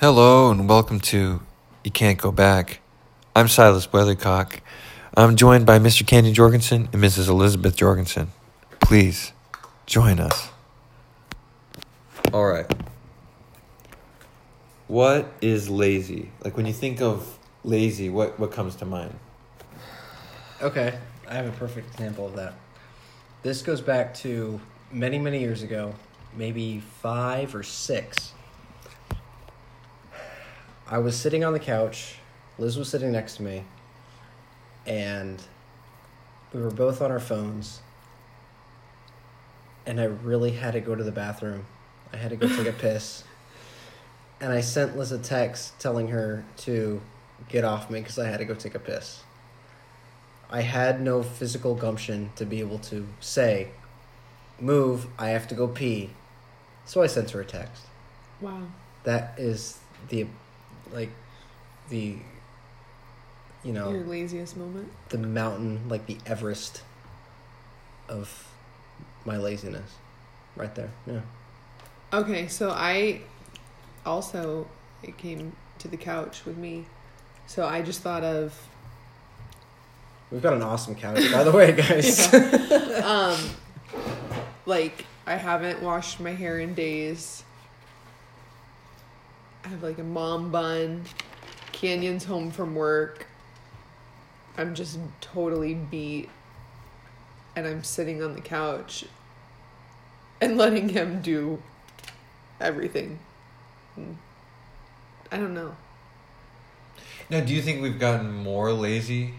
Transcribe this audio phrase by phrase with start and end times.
[0.00, 1.42] Hello and welcome to
[1.84, 2.80] You Can't Go Back.
[3.36, 4.60] I'm Silas Weathercock.
[5.14, 6.06] I'm joined by Mr.
[6.06, 7.28] Candy Jorgensen and Mrs.
[7.28, 8.28] Elizabeth Jorgensen.
[8.80, 9.34] Please
[9.84, 10.48] join us.
[12.32, 12.64] All right.
[14.88, 16.30] What is lazy?
[16.42, 19.14] Like when you think of lazy, what what comes to mind?
[20.62, 20.98] Okay,
[21.28, 22.54] I have a perfect example of that.
[23.42, 25.94] This goes back to many, many years ago,
[26.34, 28.32] maybe five or six.
[30.90, 32.16] I was sitting on the couch,
[32.58, 33.62] Liz was sitting next to me,
[34.86, 35.40] and
[36.52, 37.80] we were both on our phones.
[39.86, 41.64] And I really had to go to the bathroom.
[42.12, 43.22] I had to go take a piss.
[44.40, 47.00] And I sent Liz a text telling her to
[47.48, 49.22] get off me because I had to go take a piss.
[50.50, 53.68] I had no physical gumption to be able to say,
[54.58, 56.10] move, I have to go pee.
[56.84, 57.84] So I sent her a text.
[58.40, 58.62] Wow.
[59.04, 60.26] That is the,
[60.92, 61.10] like,
[61.88, 62.16] the,
[63.64, 64.90] you know, Your laziest moment?
[65.10, 66.82] the mountain, like the Everest
[68.08, 68.48] of
[69.24, 69.92] my laziness.
[70.56, 70.90] Right there.
[71.06, 71.20] Yeah.
[72.12, 73.20] Okay, so I
[74.04, 74.66] also
[75.02, 76.86] it came to the couch with me.
[77.46, 78.68] So I just thought of
[80.30, 82.32] We've got an awesome couch, by the way, guys.
[83.04, 83.38] um
[84.66, 87.44] like I haven't washed my hair in days.
[89.64, 91.04] I have like a mom bun.
[91.72, 93.26] Canyon's home from work.
[94.56, 96.28] I'm just totally beat.
[97.56, 99.04] And I'm sitting on the couch
[100.40, 101.62] and letting him do
[102.60, 103.18] everything.
[105.32, 105.74] I don't know.
[107.28, 109.34] Now, do you think we've gotten more lazy?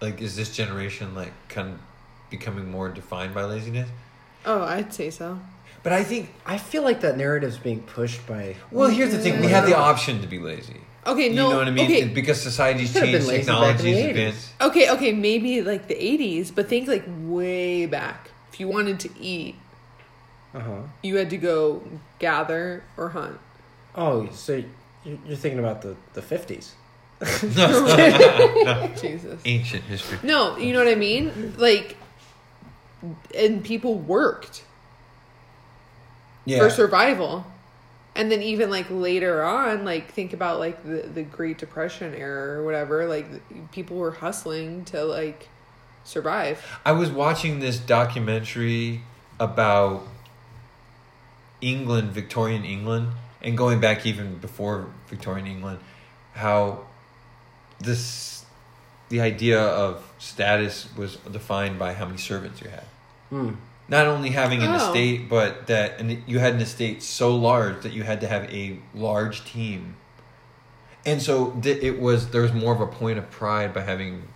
[0.00, 1.80] Like, is this generation like kind of
[2.28, 3.88] becoming more defined by laziness?
[4.44, 5.38] Oh, I'd say so.
[5.82, 8.56] But I think, I feel like that narrative's being pushed by.
[8.70, 10.76] well, here's the thing: we have the option to be lazy.
[11.04, 11.50] Okay, You no.
[11.50, 11.84] know what I mean?
[11.86, 14.10] Okay, Because society's Could've been changed, lazy back in the technology's 80s.
[14.10, 14.48] advanced.
[14.60, 18.30] okay, okay, maybe like the 80s, but think like way back.
[18.52, 19.56] If you wanted to eat,
[20.54, 20.82] Uh huh.
[21.02, 21.82] you had to go
[22.20, 23.38] gather or hunt.
[23.96, 24.62] Oh, so
[25.04, 26.70] you're you're thinking about the, the 50s.
[29.00, 29.40] Jesus.
[29.44, 30.18] Ancient history.
[30.22, 31.54] No, you know what I mean?
[31.56, 31.96] Like,
[33.36, 34.64] and people worked
[36.44, 36.58] Yeah.
[36.58, 37.46] for survival.
[38.14, 42.58] And then even like later on, like think about like the, the Great Depression era
[42.58, 43.26] or whatever, like
[43.72, 45.48] people were hustling to like
[46.04, 46.64] survive.
[46.84, 49.02] I was watching this documentary
[49.40, 50.06] about
[51.60, 53.08] England, Victorian England,
[53.40, 55.78] and going back even before Victorian England,
[56.34, 56.86] how
[57.80, 58.44] this
[59.08, 62.84] the idea of status was defined by how many servants you had.
[63.30, 63.50] Hmm.
[63.88, 64.76] Not only having an Oh.
[64.76, 68.44] estate, but that and you had an estate so large that you had to have
[68.52, 69.96] a large team.
[71.04, 74.28] And so th- it was there was more of a point of pride by having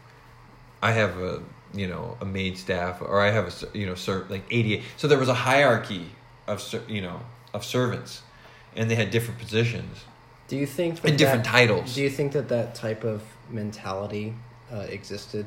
[0.82, 1.42] I have a
[1.74, 5.08] you know a maid staff or I have a you know ser- like 88 so
[5.08, 6.10] there was a hierarchy
[6.46, 7.20] of ser- you know
[7.54, 8.22] of servants
[8.74, 10.04] and they had different positions
[10.48, 13.22] Do you think that and different that- titles Do you think that that type of
[13.50, 14.34] mentality
[14.72, 15.46] uh, existed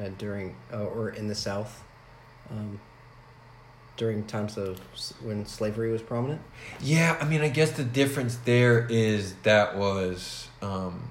[0.00, 1.82] uh, during uh, or in the South
[2.50, 2.80] um,
[3.98, 4.80] during times of
[5.22, 6.40] when slavery was prominent?
[6.80, 11.10] yeah I mean I guess the difference there is that was um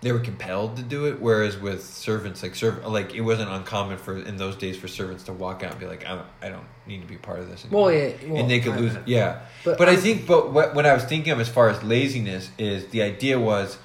[0.00, 3.96] they were compelled to do it whereas with servants like serv- like it wasn't uncommon
[3.98, 6.48] for in those days for servants to walk out and be like I don't, I
[6.50, 7.86] don't need to be part of this anymore.
[7.86, 10.52] Well, yeah, well, and they could I- lose yeah But but, I I'm- think but
[10.52, 13.78] what, what i was thinking of as far as laziness is the idea was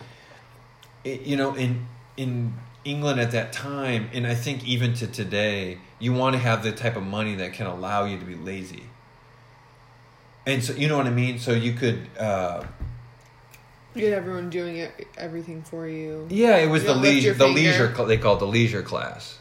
[1.03, 1.85] it, you know in
[2.17, 2.53] in
[2.85, 6.71] england at that time and i think even to today you want to have the
[6.71, 8.83] type of money that can allow you to be lazy
[10.45, 12.63] and so you know what i mean so you could uh
[13.95, 16.27] You had everyone doing it, everything for you.
[16.29, 19.39] yeah it was You the leisure the leisure they called the leisure class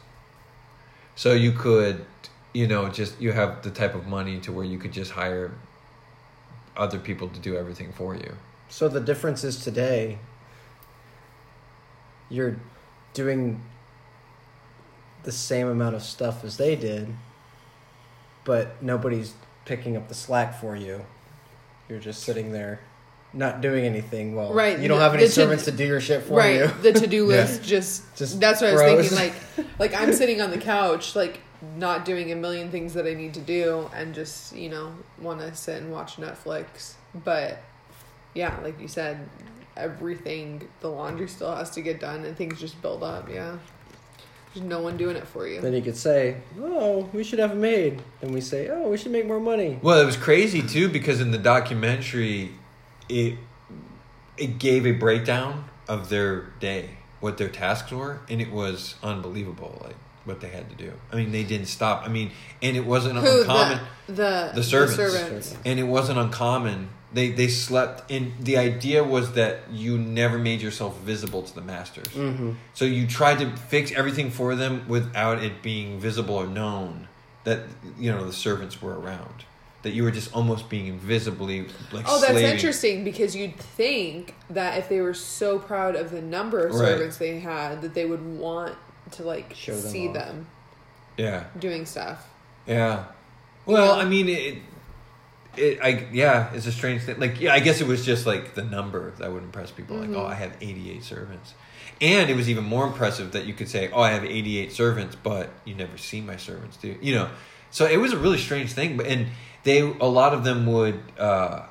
[1.15, 2.05] so you could
[2.53, 5.51] you know just you have the type of money to where you could just hire
[6.77, 8.31] other people to do everything for you
[8.69, 10.17] So the difference is today.
[12.29, 12.55] You're
[13.13, 13.61] doing
[15.23, 17.13] the same amount of stuff as they did,
[18.43, 19.33] but nobody's
[19.65, 21.05] picking up the slack for you.
[21.87, 22.79] You're just sitting there,
[23.33, 24.35] not doing anything.
[24.35, 26.55] Well, Right, You don't have any the to- servants to do your shit for right.
[26.55, 26.67] you.
[26.81, 27.37] The to do Yeah.
[27.37, 29.33] list just, Just that's what I was thinking.
[29.57, 31.39] Like like I'm sitting on the couch, like
[31.77, 35.55] not doing a million things that I need to do and just, you know, wanna
[35.55, 36.93] sit and watch Netflix.
[37.23, 37.59] But
[38.33, 39.29] yeah, like you said,
[39.77, 43.57] everything the laundry still has to get done and things just build up, yeah.
[44.53, 45.61] There's no one doing it for you.
[45.61, 48.97] Then you could say, "Oh, we should have a maid," and we say, "Oh, we
[48.97, 52.51] should make more money." Well, it was crazy too because in the documentary,
[53.09, 53.33] it
[54.37, 59.79] it gave a breakdown of their day, what their tasks were, and it was unbelievable.
[59.83, 59.95] Like
[60.25, 60.93] what they had to do.
[61.11, 62.03] I mean, they didn't stop.
[62.05, 62.29] I mean,
[62.61, 63.79] and it wasn't Who uncommon.
[64.05, 64.95] the the, The servants.
[64.95, 65.55] servants.
[65.65, 66.89] and it wasn't uncommon.
[67.13, 71.61] They they slept and the idea was that you never made yourself visible to the
[71.61, 72.07] masters.
[72.07, 72.53] Mm-hmm.
[72.73, 77.07] So you tried to fix everything for them without it being visible or known
[77.43, 77.59] that
[77.99, 79.45] you know the servants were around.
[79.83, 82.49] That you were just almost being invisibly like Oh, that's slaving.
[82.51, 86.87] interesting because you'd think that if they were so proud of the number of Right.
[86.87, 88.75] servants they had, that they would want
[89.11, 90.13] to like Show them see off.
[90.13, 90.47] them
[91.17, 92.25] Yeah, doing stuff.
[92.65, 93.03] yeah.
[93.65, 94.03] Well, Yeah.
[94.03, 94.57] I mean it.
[95.55, 97.19] It, I yeah, it's a strange thing.
[97.19, 99.97] Like, yeah, I guess it was just like the number that would impress people.
[99.97, 100.17] Like, Mhm.
[100.17, 101.53] oh, I have eighty-eight servants,
[102.01, 105.15] and it was even more impressive that you could say, oh, I have eighty-eight servants,
[105.15, 106.97] but you never see my servants, do you?
[107.01, 107.29] You know,
[107.69, 108.97] so it was a really strange thing.
[108.97, 109.27] But and
[109.63, 111.61] they, a lot of them would, uh,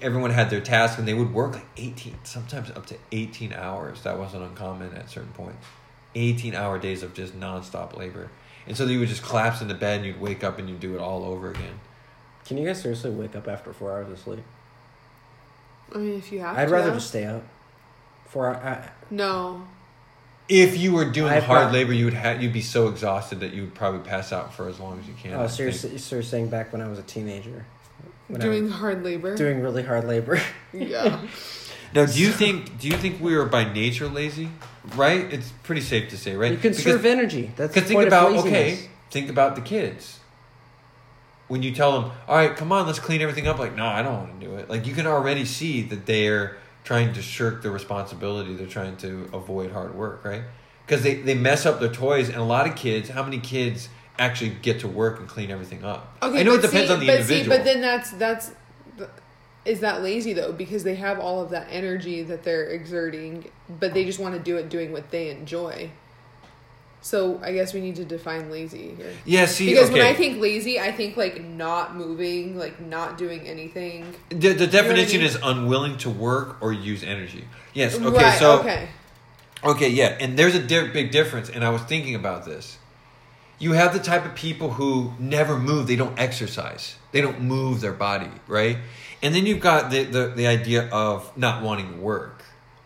[0.00, 4.02] everyone had their task and they would work like eighteen, sometimes up to eighteen hours.
[4.02, 5.66] That wasn't uncommon at certain points.
[6.14, 8.30] Eighteen-hour days of just nonstop labor,
[8.66, 10.94] and so you would just collapse into bed, and you'd wake up, and you'd do
[10.94, 11.80] it all over again.
[12.46, 14.44] Can you guys seriously wake up after four hours of sleep?
[15.94, 16.70] I mean, if you have I'd to.
[16.74, 17.42] rather just stay up.
[18.28, 18.54] Four.
[18.56, 19.66] I, no.
[20.48, 23.40] If you were doing I've hard got- labor, you would have you'd be so exhausted
[23.40, 25.34] that you would probably pass out for as long as you can.
[25.34, 25.94] Oh, I oh, so you're, think.
[25.94, 27.64] s- so you're saying back when I was a teenager,
[28.28, 29.36] when I doing was hard labor.
[29.36, 30.40] doing really hard labor.
[30.72, 31.20] yeah.
[31.94, 34.50] Now, do you think do you think we are by nature lazy?
[34.94, 35.32] Right?
[35.32, 36.52] It's pretty safe to say, right?
[36.52, 37.50] You conserve energy.
[37.56, 40.20] That's the Because think point about of okay, think about the kids.
[41.48, 44.02] When you tell them, "All right, come on, let's clean everything up," like, "No, I
[44.02, 47.62] don't want to do it." Like you can already see that they're trying to shirk
[47.62, 48.54] the responsibility.
[48.54, 50.42] They're trying to avoid hard work, right?
[50.86, 53.10] Because they they mess up their toys, and a lot of kids.
[53.10, 53.88] How many kids
[54.18, 56.16] actually get to work and clean everything up?
[56.22, 57.44] Okay, I know it depends see, on the but individual.
[57.44, 58.52] See, but then that's that's
[59.66, 63.50] is that lazy though because they have all of that energy that they're exerting,
[63.80, 65.90] but they just want to do it doing what they enjoy.
[67.02, 69.12] So I guess we need to define lazy here.
[69.24, 70.00] yeah, see, Because okay.
[70.00, 74.12] when I think lazy, I think like not moving, like not doing anything.
[74.30, 75.28] The, the definition mean?
[75.28, 77.44] is unwilling to work or use energy.
[77.74, 77.94] Yes.
[77.94, 78.08] Okay.
[78.08, 78.88] right, so okay.
[79.62, 81.48] okay, yeah, and there's a di- big difference.
[81.48, 82.78] And I was thinking about this.
[83.58, 87.80] You have the type of people who never move; they don't exercise, they don't move
[87.80, 88.78] their body, right?
[89.22, 92.35] And then you've got the the, the idea of not wanting to work.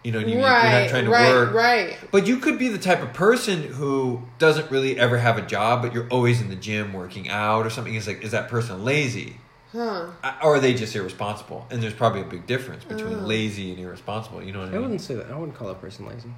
[0.02, 1.52] You know, you, you're not trying to right, work.
[1.52, 1.98] right.
[2.10, 5.82] But you could be the type of person who doesn't really ever have a job,
[5.82, 7.94] but you're always in the gym working out or something.
[7.94, 9.36] It's like, is that person lazy?
[9.72, 10.06] Huh.
[10.24, 11.66] Uh, or are they just irresponsible?
[11.70, 13.26] And there's probably a big difference between Oh.
[13.26, 14.42] lazy and irresponsible.
[14.42, 14.78] You know what I mean?
[14.78, 15.30] I wouldn't say that.
[15.30, 16.30] I wouldn't call a person lazy.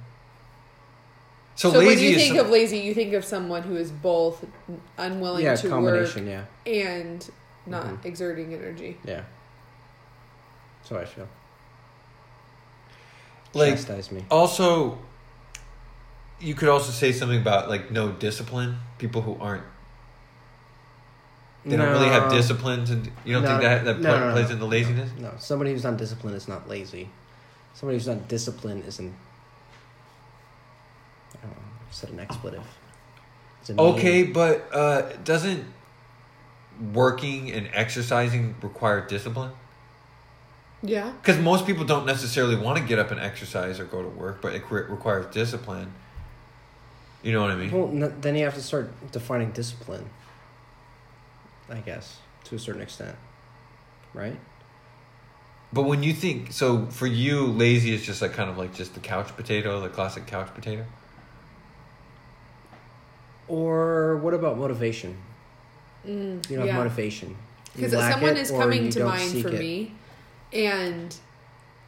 [1.55, 3.75] So, So, lazy when you is think some- of lazy, you think of someone who
[3.77, 4.43] is both
[4.97, 6.27] unwilling yeah, to work combination.
[6.27, 7.29] Yeah, and
[7.65, 8.05] not Mhm.
[8.05, 8.97] exerting energy.
[9.05, 9.21] yeah.
[10.83, 11.27] So I feel.
[13.53, 14.25] Like Chastise me.
[14.31, 14.97] also.
[16.39, 18.77] You could also say something about like no discipline.
[18.97, 19.63] People who aren't
[21.65, 24.27] they don't really have disciplines, and you don't No, think that that no, pla- no,
[24.27, 24.33] no.
[24.33, 25.09] plays into laziness.
[25.17, 27.09] No, somebody who's not disciplined is not lazy.
[27.73, 29.13] Somebody who's not disciplined isn't.
[31.37, 31.57] I don't know.
[31.91, 32.63] Said an expletive.
[33.69, 35.63] Mean- Okay, but uh, doesn't
[36.91, 39.51] working and exercising require discipline?
[40.83, 41.11] Yeah.
[41.21, 44.41] Because most people don't necessarily want to get up and exercise or go to work,
[44.41, 45.93] but it re- requires discipline.
[47.23, 47.71] You know what I mean?
[47.71, 50.09] Well, n- then you have to start defining discipline.
[51.69, 53.15] I guess to a certain extent,
[54.13, 54.37] right?
[55.71, 58.93] But when you think so, for you, lazy is just like kind of like just
[58.93, 60.85] the couch potato, the classic couch potato.
[63.47, 65.17] Or what about motivation?
[66.05, 66.77] Mm, You know, yeah.
[66.77, 67.35] motivation.
[67.75, 69.59] Because someone is coming to mind for it.
[69.59, 69.93] me
[70.53, 71.15] and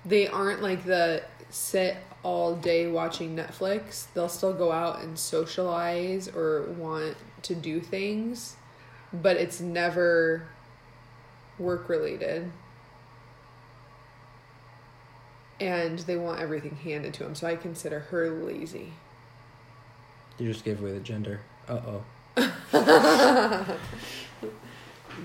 [0.06, 6.28] they aren't like the sit all day watching netflix they'll still go out and socialize
[6.28, 8.56] or want to do things
[9.14, 10.48] but it's never
[11.60, 12.52] work related
[15.60, 18.92] and they want everything handed to them so i consider her lazy
[20.38, 21.40] You just gave away the gender.
[21.70, 22.04] Uh oh.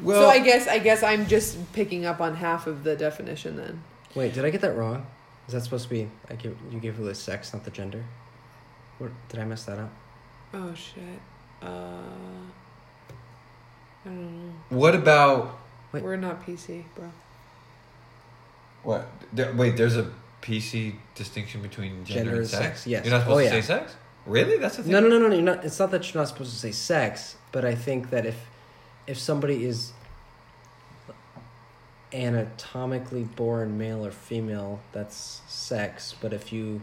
[0.02, 3.56] Well, so i guess i guess i'm just picking up on half of the definition
[3.56, 3.82] then
[4.14, 5.06] Wait, did I get that wrong?
[5.47, 6.09] Is that supposed to be?
[6.28, 8.04] I give you give away the sex, not the gender.
[8.99, 9.92] What did I mess that up?
[10.52, 11.20] Oh shit.
[11.62, 11.66] Uh,
[14.04, 14.52] I don't know.
[14.70, 15.59] what about
[15.92, 16.02] Wait.
[16.02, 17.11] We're not PC, bro.
[18.82, 19.09] what?
[19.32, 20.11] There, wait, there's a
[20.42, 22.62] PC distinction between gender, Gender and and sex.
[22.64, 23.04] sex, yes.
[23.04, 23.61] You're not supposed Oh, to yeah.
[23.61, 23.94] say sex.
[24.26, 24.56] Really?
[24.59, 24.92] That's the thing.
[24.92, 25.35] No, no, no, no, no.
[25.35, 25.64] You're not.
[25.64, 28.37] It's not that you're not supposed to say sex, but I think that if
[29.11, 29.93] if somebody is
[32.12, 36.14] anatomically born male or female, that's sex.
[36.21, 36.81] But if you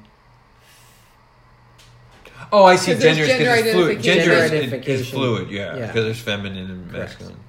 [2.51, 2.93] Oh, I see.
[2.93, 4.01] there's Gender is gender because fluid.
[4.03, 4.31] Gender
[4.85, 5.49] is, is fluid.
[5.49, 5.87] Yeah, Yeah.
[5.87, 7.09] because there's feminine and Correct.
[7.19, 7.39] masculine.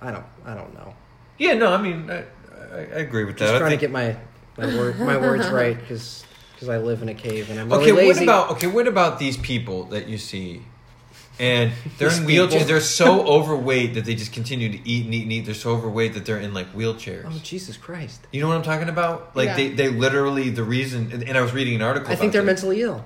[0.00, 0.94] I don't I don't know.
[1.38, 3.56] Yeah, no, I mean, I, I, I agree with Just that.
[3.56, 4.16] I trying think- to get my
[4.58, 6.24] my word my words right because
[6.54, 8.66] because I live in a cave and I'm Okay, really what about okay?
[8.68, 10.62] What about these people that you see,
[11.38, 12.66] and they're in wheelchairs?
[12.66, 15.40] They're so overweight that they just continue to eat and eat and eat.
[15.46, 17.24] They're so overweight that they're in like wheelchairs.
[17.26, 18.26] Oh Jesus Christ!
[18.32, 19.34] You know what I'm talking about?
[19.36, 19.56] Like Yeah.
[19.56, 21.10] they, they literally the reason.
[21.12, 22.10] And, and I was reading an article.
[22.12, 23.04] I think they're mentally ill.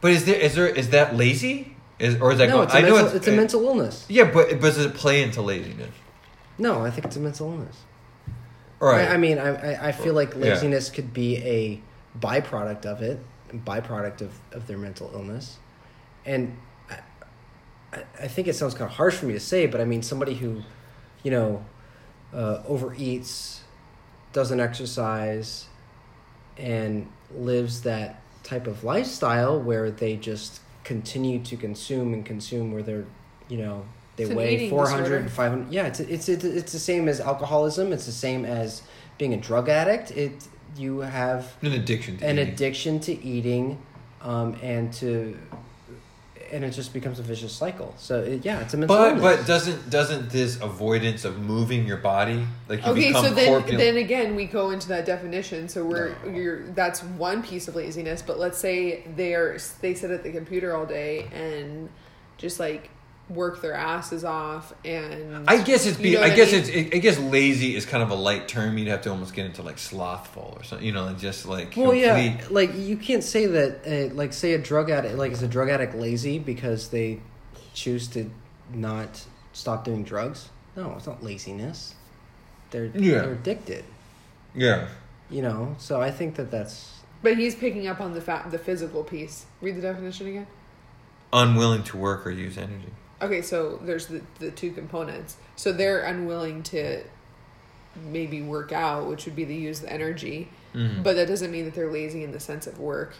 [0.00, 1.76] But is there is there is that lazy?
[1.98, 2.48] Is or is that?
[2.48, 4.06] No, going, it's a, I know mental, it's, a it- mental illness.
[4.08, 5.90] Yeah, but but does it play into laziness?
[6.58, 7.76] No, I think it's a mental illness.
[8.80, 9.08] All right.
[9.08, 10.40] I, I mean, I, I, I feel like Yeah.
[10.54, 11.80] laziness could be a
[12.18, 13.20] byproduct of it,
[13.52, 15.58] byproduct of, of their mental illness.
[16.26, 16.56] And
[17.92, 19.84] I, I, I think it sounds kind of harsh for me to say, but I
[19.84, 20.62] mean, somebody who,
[21.22, 21.64] you know,
[22.32, 23.60] uh, overeats,
[24.32, 25.66] doesn't exercise,
[26.56, 32.82] and lives that type of lifestyle where they just continue to consume and consume, where
[32.82, 33.04] they're,
[33.48, 33.84] you know,
[34.16, 35.28] they It's weigh eating 400, disorder.
[35.28, 35.72] 500.
[35.72, 37.92] Yeah, it's, it's, it's, it's the same as alcoholism.
[37.92, 38.82] It's the same as
[39.18, 40.10] being a drug addict.
[40.12, 40.46] It
[40.76, 42.18] You have an addiction.
[42.18, 42.52] To an eating.
[42.52, 43.78] addiction to eating
[44.20, 45.38] um, and to
[46.52, 49.38] and it just becomes a vicious cycle so it, yeah it's a mental But illness.
[49.38, 53.46] but doesn't doesn't this avoidance of moving your body like you okay, become so then
[53.48, 53.78] corpulent?
[53.78, 55.68] then again we go into that definition.
[55.68, 58.22] So we're you're that's one piece of laziness.
[58.22, 61.88] But let's say they're they sit at the computer all day and
[62.38, 62.90] just like
[63.30, 66.12] work their asses off and I guess it's You be.
[66.14, 66.60] know I what I guess mean?
[66.86, 66.94] it's.
[66.96, 68.76] I guess lazy is kind of a light term.
[68.76, 70.86] You'd have to almost get into like slothful or something.
[70.86, 74.52] You know, and just like well yeah like you can't say that uh, like say
[74.54, 77.20] a drug addict like is a drug addict lazy because they
[77.74, 78.30] choose to
[78.74, 79.24] not
[79.54, 81.94] stop doing drugs no it's not laziness
[82.70, 83.20] they're Yeah.
[83.22, 83.84] they're addicted
[84.54, 84.88] Yeah.
[85.30, 88.58] you know so i think that that's But he's picking up on the fa- the
[88.58, 89.46] physical piece.
[89.60, 90.46] Read the definition again.
[91.32, 92.92] Unwilling to work or use energy.
[93.22, 95.36] Okay, so there's the the two components.
[95.56, 97.02] So they're unwilling to
[98.04, 101.02] maybe work out, which would be to use the energy, Mhm.
[101.02, 103.14] but that doesn't mean that they're lazy in the sense of work.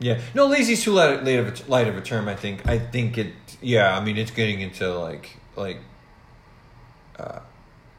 [0.00, 0.20] Yeah.
[0.34, 2.28] No, lazy is too light, light of a, light of a term.
[2.28, 2.66] I think.
[2.68, 3.32] I think it.
[3.60, 3.96] Yeah.
[3.96, 5.78] I mean, it's getting into like like.
[7.18, 7.40] Uh,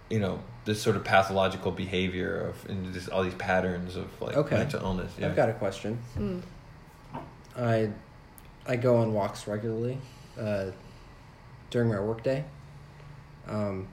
[0.10, 4.36] you know this sort of pathological behavior of and just all these patterns of like
[4.36, 4.58] Okay.
[4.58, 5.12] mental illness.
[5.18, 5.28] Yeah.
[5.28, 6.42] i've got a question Mm.
[7.58, 7.90] I
[8.68, 9.98] I go on walks regularly
[10.40, 10.66] uh,
[11.72, 12.44] during my workday.
[13.48, 13.88] Um,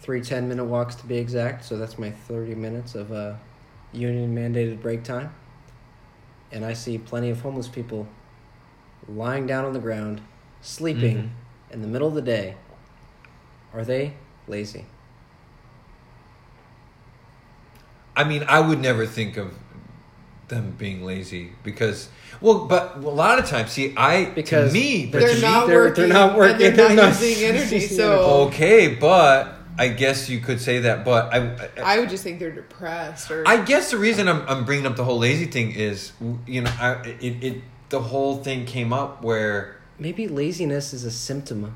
[0.00, 1.64] three 10 minute walks to be exact.
[1.64, 3.34] So that's my 30 minutes of uh,
[3.92, 5.34] union mandated break time.
[6.50, 8.06] And I see plenty of homeless people
[9.08, 10.22] lying down on the ground,
[10.62, 11.16] sleeping
[11.70, 11.74] Mhm.
[11.74, 12.54] in the middle of the day.
[13.74, 14.14] Are they
[14.46, 14.86] lazy?
[18.16, 19.58] I mean, I would never think of
[20.48, 22.08] them being lazy because,
[22.40, 25.42] well, but a lot of times, see, I Because to me, but they're They're to
[25.42, 27.80] not, me, they're- working, they're not working, they're, they're not, not using energy.
[27.80, 31.04] So okay, but I guess you could say that.
[31.04, 34.46] But I, I, I would just think they're depressed or I guess the reason I'm,
[34.48, 36.12] I'm bringing up the whole lazy thing is,
[36.46, 41.10] you know, I, it, it the whole thing came up where Maybe laziness is a
[41.10, 41.74] symptom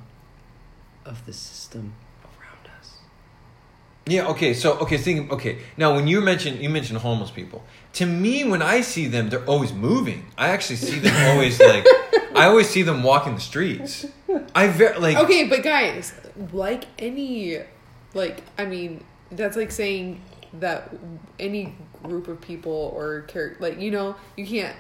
[1.04, 2.07] of the system around us.
[4.08, 4.28] Yeah.
[4.28, 4.54] Okay.
[4.54, 4.96] So okay.
[4.96, 5.30] Think.
[5.32, 5.58] Okay.
[5.76, 7.62] Now, when you mentioned you mentioned homeless people,
[7.94, 10.26] to me, when I see them, they're always moving.
[10.36, 11.86] I actually see them always like.
[12.34, 14.06] I always see them walking the streets.
[14.54, 15.16] I very like.
[15.18, 16.14] Okay, but guys,
[16.52, 17.58] like any,
[18.14, 20.22] like I mean, that's like saying
[20.54, 20.94] that
[21.38, 24.76] any group of people or char- like you know you can't.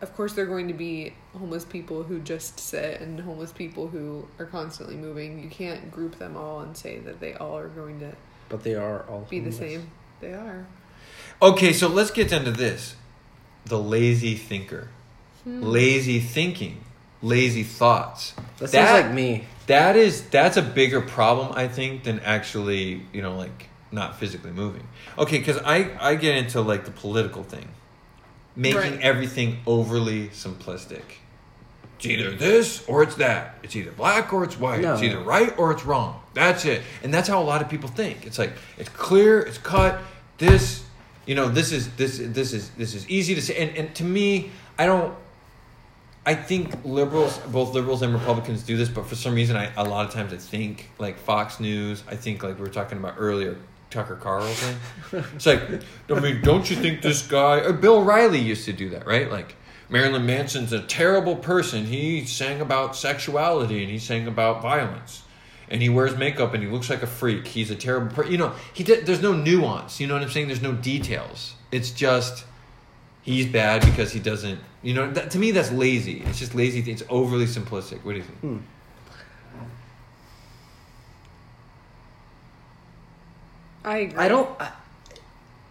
[0.00, 3.86] Of course, there are going to be homeless people who just sit and homeless people
[3.86, 5.42] who are constantly moving.
[5.42, 8.16] You can't group them all and say that they all are going to
[8.50, 9.90] But they are all be the same.
[10.20, 10.66] They are.
[11.40, 11.72] Okay.
[11.72, 12.96] So let's get into this.
[13.64, 14.88] The lazy thinker,
[15.44, 15.62] hmm.
[15.62, 16.84] lazy thinking,
[17.22, 18.34] lazy thoughts.
[18.58, 19.44] That sounds like me.
[19.66, 24.50] That is that's a bigger problem I think than actually you know like not physically
[24.50, 24.86] moving.
[25.16, 27.68] Okay, because I I get into like the political thing,
[28.56, 29.00] making Right.
[29.00, 31.02] everything overly simplistic.
[32.00, 33.56] It's either this or it's that.
[33.62, 34.82] It's either black or it's white.
[34.82, 36.22] It's either right or it's wrong.
[36.32, 36.80] That's it.
[37.02, 38.26] And that's how a lot of people think.
[38.26, 39.98] It's like it's clear, it's cut.
[40.38, 40.82] This,
[41.26, 43.56] you know, this is this this is this is easy to say.
[43.56, 45.14] And and to me, I don't.
[46.24, 49.84] I think liberals, both liberals and Republicans, do this, but for some reason, I a
[49.84, 52.02] lot of times I think like Fox News.
[52.08, 53.58] I think like we were talking about earlier,
[53.90, 54.76] Tucker Carlson.
[55.12, 57.58] It's like, I mean, don't you think this guy?
[57.58, 59.30] Or Bill O'Reilly used to do that, right?
[59.30, 59.54] Like
[59.90, 61.84] Marilyn Manson's a terrible person.
[61.84, 65.24] He sang about sexuality and he sang about violence,
[65.68, 67.48] and he wears makeup and he looks like a freak.
[67.48, 68.30] He's a terrible person.
[68.30, 70.00] You know, he did, there's no nuance.
[70.00, 70.46] You know what I'm saying?
[70.46, 71.54] There's no details.
[71.72, 72.44] It's just
[73.22, 74.60] he's bad because he doesn't.
[74.82, 76.22] You know, that, to me that's lazy.
[76.24, 76.88] It's just lazy.
[76.90, 78.04] It's overly simplistic.
[78.04, 78.38] What do you think?
[78.38, 78.58] Hmm.
[83.84, 84.18] I agree.
[84.18, 84.60] I don't.
[84.60, 84.72] I,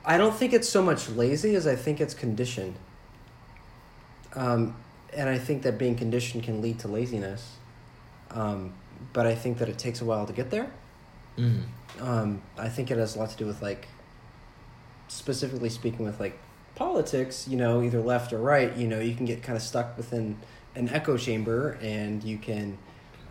[0.05, 2.75] I don't think it's so much lazy as I think it's conditioned.
[4.35, 4.75] Um,
[5.13, 7.57] and I think that being conditioned can lead to laziness.
[8.31, 8.73] Um,
[9.13, 10.71] but I think that it takes a while to get there.
[11.37, 11.63] Mm.
[11.99, 13.87] Um, I think it has a lot to do with like,
[15.07, 16.37] specifically speaking with like
[16.75, 17.47] politics.
[17.47, 18.75] You know, either left or right.
[18.75, 20.37] You know, you can get kind of stuck within
[20.75, 22.77] an echo chamber, and you can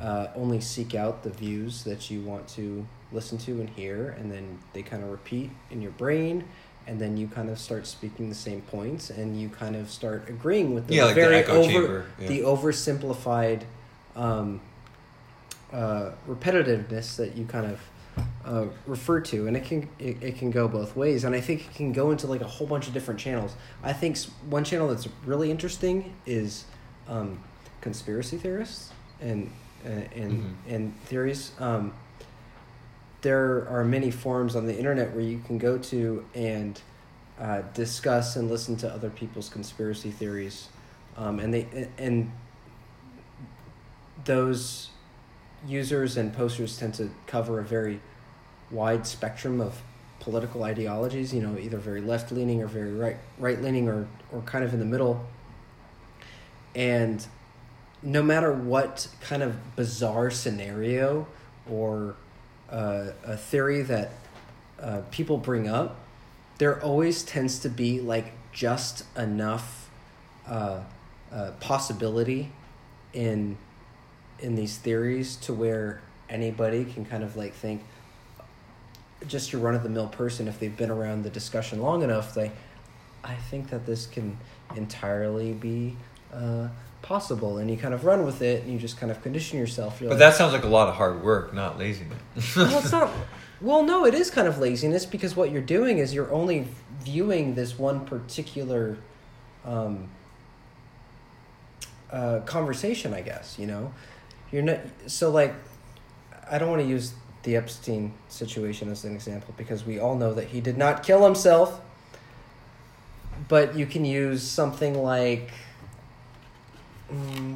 [0.00, 4.30] uh, only seek out the views that you want to listen to and hear, and
[4.30, 6.44] then they kind of repeat in your brain.
[6.88, 10.28] And then you kind of start speaking the same points, and you kind of start
[10.28, 12.28] agreeing with the Yeah, like the very echo over, yeah.
[12.28, 13.62] the oversimplified
[14.16, 14.60] um,
[15.72, 17.80] uh, repetitiveness that you kind of
[18.44, 21.66] uh, refer to, and it can it, it can go both ways, and I think
[21.68, 23.54] it can go into like a whole bunch of different channels.
[23.82, 24.16] I think
[24.48, 26.64] one channel that's really interesting is
[27.06, 27.38] um,
[27.82, 28.90] conspiracy theorists
[29.20, 29.50] and
[29.84, 30.54] uh, and Mhm.
[30.74, 31.52] and theories.
[31.58, 31.92] Um,
[33.20, 36.80] there are many forums on the internet where you can go to and
[37.38, 40.68] uh, discuss and listen to other people's conspiracy theories,
[41.16, 42.30] um, and they and
[44.24, 44.90] those
[45.66, 48.00] users and posters tend to cover a very
[48.70, 49.82] wide spectrum of
[50.20, 51.32] political ideologies.
[51.32, 54.72] You know, either very left leaning or very right right leaning, or or kind of
[54.72, 55.26] in the middle.
[56.74, 57.26] And
[58.02, 61.26] no matter what kind of bizarre scenario
[61.68, 62.14] or
[62.70, 64.10] uh, a theory that
[64.80, 65.96] uh, people bring up,
[66.58, 69.90] there always tends to be like just enough
[70.46, 70.80] uh,
[71.32, 72.50] uh, possibility
[73.12, 73.56] in
[74.40, 77.82] in these theories to where anybody can kind of like think
[79.26, 82.34] just your run of the mill person if they've been around the discussion long enough
[82.34, 82.50] they
[83.24, 84.38] i think that this can
[84.76, 85.96] entirely be
[86.32, 86.68] uh,
[87.02, 90.00] possible and you kind of run with it and you just kind of condition yourself
[90.00, 92.18] You're But like, that sounds like a lot of hard work, not laziness.
[92.56, 93.10] well, it's not.
[93.60, 96.68] Well, no, it is kind of laziness because what you're doing is you're only
[97.04, 98.98] viewing this one particular
[99.64, 100.08] um,
[102.10, 103.14] uh, conversation.
[103.14, 103.92] I guess you know,
[104.52, 104.80] you're not.
[105.06, 105.54] So like,
[106.50, 110.34] I don't want to use the Epstein situation as an example because we all know
[110.34, 111.80] that he did not kill himself.
[113.48, 115.50] But you can use something like,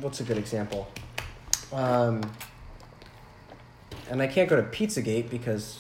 [0.01, 0.89] what's a good example?
[1.73, 2.23] Um,
[4.11, 5.79] and I can't go to Pizzagate because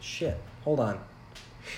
[0.00, 0.38] shit.
[0.64, 1.00] Hold on.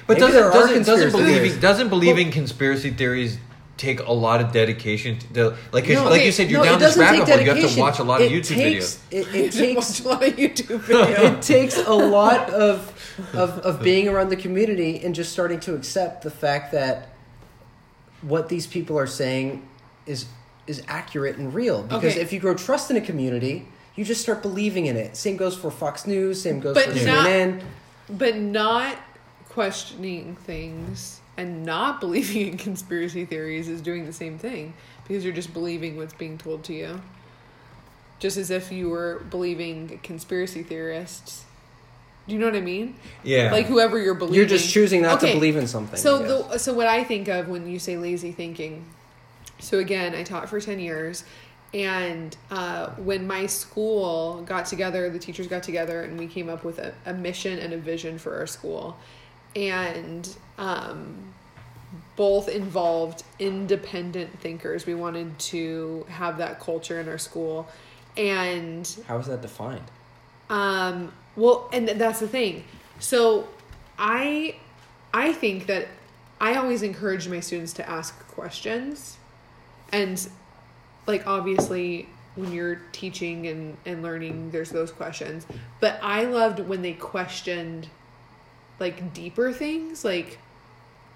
[0.06, 1.60] But Maybe doesn't doesn't, doesn't conspiracy believing theories.
[1.60, 3.38] doesn't believing conspiracy theories
[3.76, 6.70] take a lot of dedication to like 'cause No, like okay, you said you're no,
[6.72, 7.40] down this rabbit hole.
[7.40, 9.34] You have to watch a lot of It YouTube takes, videos.
[9.34, 11.38] It, it takes a lot of YouTube videos.
[11.38, 12.92] it takes a lot of,
[13.34, 17.08] of of being around the community and just starting to accept the fact that
[18.22, 19.66] what these people are saying
[20.06, 20.26] is
[20.70, 21.82] is accurate and real.
[21.82, 22.20] Because Okay.
[22.22, 25.16] if you grow trust in a community, you just start believing in it.
[25.16, 26.40] Same goes for Fox News.
[26.40, 27.60] Same goes But for not- CNN.
[28.08, 28.96] but not
[29.50, 34.72] questioning things and not believing in conspiracy theories is doing the same thing
[35.06, 37.00] because you're just believing what's being told to you.
[38.20, 41.44] Just as if you were believing conspiracy theorists.
[42.28, 42.94] Do you know what I mean?
[43.24, 43.50] Yeah.
[43.50, 44.36] Like whoever you're believing.
[44.36, 45.98] You're just choosing not Okay, to believe in something.
[45.98, 48.84] So the so what I think of when you say lazy thinking.
[49.60, 51.24] So again, I taught for ten years,
[51.72, 56.64] and uh, when my school got together, the teachers got together, and we came up
[56.64, 58.96] with a, a mission and a vision for our school,
[59.54, 61.32] and um,
[62.16, 64.86] both involved independent thinkers.
[64.86, 67.68] We wanted to have that culture in our school,
[68.16, 69.84] and How is that defined?
[70.48, 72.64] um, well, and that's the thing.
[72.98, 73.46] So,
[73.96, 74.56] I,
[75.14, 75.86] I think that
[76.40, 79.16] I always encourage my students to ask questions,
[79.92, 80.28] and
[81.06, 85.46] like obviously when you're teaching and and learning, there's those questions.
[85.80, 87.88] But I loved when they questioned
[88.78, 90.38] like deeper things, like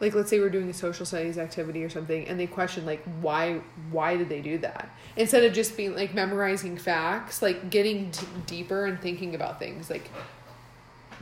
[0.01, 3.03] like let's say we're doing a social studies activity or something and they question like
[3.21, 3.61] why
[3.91, 8.11] why did they do that instead of just being like memorizing facts like getting
[8.47, 10.11] deeper and thinking about things like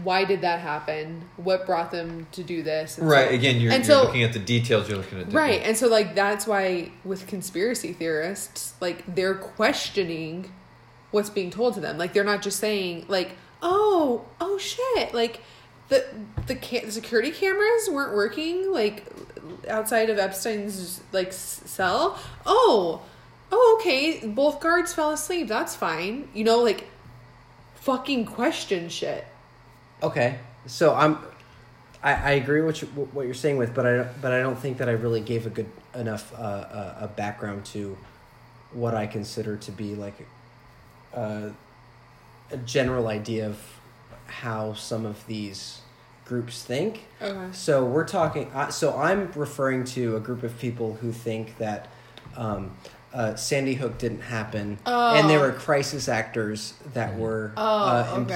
[0.03, 3.29] why did that happen what brought them to do this and right.
[3.29, 4.89] so- Again, you're, you're so- looking at the details.
[4.89, 9.35] You're looking at the, right and so like that's why with conspiracy theorists like they're
[9.35, 10.51] questioning
[11.11, 15.41] what's being told to them like they're not just saying like oh oh shit like
[15.89, 16.05] the
[16.47, 19.05] the, ca- the security cameras weren't working like
[19.69, 23.03] outside of epstein's like cell oh
[23.53, 26.87] oh okay both guards fell asleep that's fine you know like
[27.75, 29.27] fucking question shit.
[30.03, 31.19] Okay, so I'm,
[32.03, 34.79] I, I agree with you, what you're saying with, but I but I don't think
[34.79, 37.97] that I really gave a good enough uh, uh, a background to
[38.73, 40.27] what I consider to be like
[41.15, 41.51] uh,
[42.51, 43.61] a general idea of
[44.27, 45.81] how some of these
[46.25, 47.05] groups think.
[47.21, 47.53] Okay.
[47.53, 48.51] So we're talking.
[48.53, 51.89] Uh, so I'm referring to a group of people who think that
[52.37, 52.73] um,
[53.15, 55.43] uh, Sandy Hook didn't happen, and there Oh.
[55.43, 58.35] were crisis actors that were Oh, uh, okay.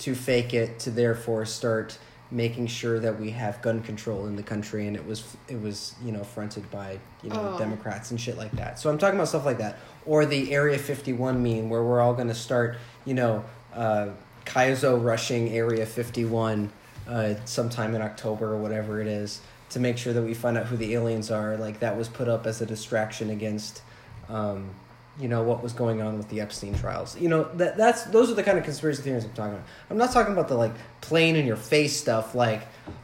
[0.00, 1.98] To fake it to therefore start
[2.32, 5.94] making sure that we have gun control in the country, and it was it was
[6.04, 7.58] you know fronted by you know Oh.
[7.58, 8.78] Democrats and shit like that.
[8.78, 12.14] So I'm talking about stuff like that, or the Area 51 meme where we're all
[12.14, 14.08] going to start you know uh,
[14.46, 16.70] Kaizo rushing Area 51
[17.08, 20.66] uh, sometime in October or whatever it is to make sure that we find out
[20.66, 21.56] who the aliens are.
[21.56, 23.82] Like that was put up as a distraction against.
[24.28, 24.70] Um,
[25.18, 27.18] you know what was going on with the Epstein trials.
[27.18, 29.66] You know that that's those are the kind of conspiracy theories I'm talking about.
[29.90, 32.62] I'm not talking about the like plain in your face stuff like,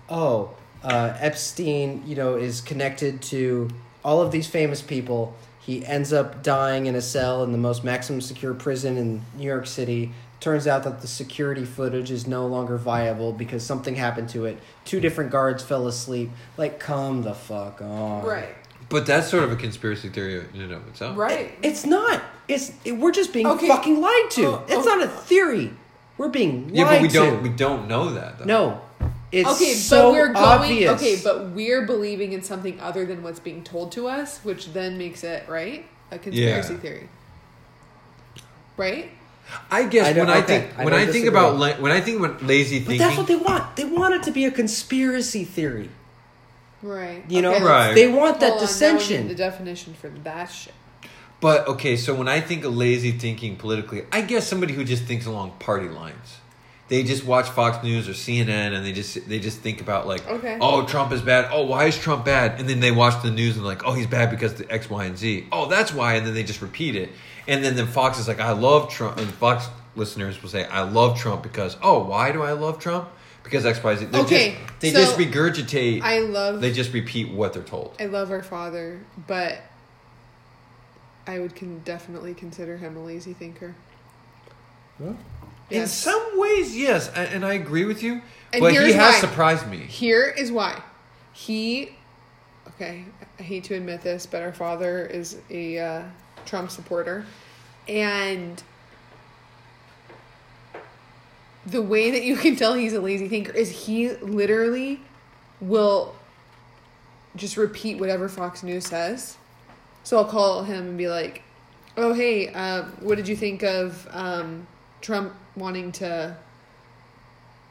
[0.08, 3.68] oh, uh, Epstein, you know, is connected to
[4.04, 5.34] all of these famous people.
[5.60, 9.46] He ends up dying in a cell in the most maximum secure prison in New
[9.46, 10.12] York City.
[10.38, 14.58] Turns out that the security footage is no longer viable because something happened to it.
[14.84, 16.30] Two different guards fell asleep.
[16.56, 18.24] Like, come the fuck on.
[18.24, 18.54] Right.
[18.88, 21.16] But that's sort of a conspiracy theory in and of itself.
[21.16, 21.52] Right.
[21.62, 22.22] It's not.
[22.46, 23.66] It's it, we're just being Okay.
[23.66, 24.46] fucking lied to.
[24.46, 24.94] Oh, it's oh.
[24.94, 25.72] not a theory.
[26.18, 26.78] We're being lied to.
[26.78, 28.44] Yeah, but we don't we don't know that though.
[28.44, 28.80] No,
[29.32, 30.36] it's okay, so but we're going.
[30.44, 30.92] obvious.
[30.92, 34.96] Okay, but we're believing in something other than what's being told to us, which then
[34.98, 36.78] makes it right a conspiracy Yeah.
[36.80, 37.08] theory.
[38.76, 39.10] Right.
[39.70, 41.28] I guess I don't- when I okay, think I when don't I think disagree.
[41.40, 43.76] about la- when I think about lazy but thinking, that's what they want.
[43.76, 45.88] They want it to be a conspiracy theory.
[46.82, 47.24] Right.
[47.28, 47.94] You know, Okay, Right.
[47.94, 49.28] they want that hold on, now we need dissension.
[49.28, 50.74] The definition for that shit.
[51.40, 55.04] But okay, so when I think of lazy thinking politically, I guess somebody who just
[55.04, 56.38] thinks along party lines.
[56.88, 60.26] They just watch Fox News or CNN and they just they just think about like,
[60.28, 60.56] Okay.
[60.60, 61.48] oh Trump is bad.
[61.50, 62.60] Oh, why is Trump bad?
[62.60, 65.04] And then they watch the news and like, oh he's bad because the X, Y,
[65.04, 65.48] and Z.
[65.50, 66.14] Oh, that's why.
[66.14, 67.10] And then they just repeat it.
[67.48, 69.18] And then then Fox is like, I love Trump.
[69.18, 73.08] And Fox listeners will say, I love Trump because oh, why do I love Trump?
[73.46, 74.04] Because X, Y, Z.
[74.06, 76.02] They're Okay, just, they so just regurgitate.
[76.02, 76.60] I love.
[76.60, 77.94] they just repeat what they're told.
[78.00, 79.60] I love our father, but
[81.28, 83.76] I would can definitely consider him a lazy thinker.
[84.98, 85.10] Huh?
[85.70, 85.92] In Yes.
[85.94, 88.20] some ways, yes, a- and I agree with you.
[88.52, 89.20] And but he here's has why.
[89.20, 89.78] surprised me.
[89.78, 90.82] Here is why.
[91.32, 91.90] He,
[92.70, 93.04] okay,
[93.38, 96.02] I hate to admit this, but our father is a uh,
[96.46, 97.24] Trump supporter.
[97.86, 98.60] And
[101.66, 105.00] the way that you can tell he's a lazy thinker is he literally
[105.60, 106.14] will
[107.34, 109.36] just repeat whatever Fox News says.
[110.04, 111.42] So I'll call him and be like,
[111.96, 114.66] "Oh hey, uh, what did you think of um,
[115.00, 116.36] Trump wanting to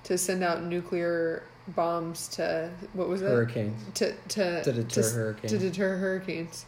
[0.03, 3.81] to send out nuclear bombs to what was it Hurricanes.
[3.95, 5.51] to to To deter s- hurricanes.
[5.51, 6.65] to deter hurricanes?"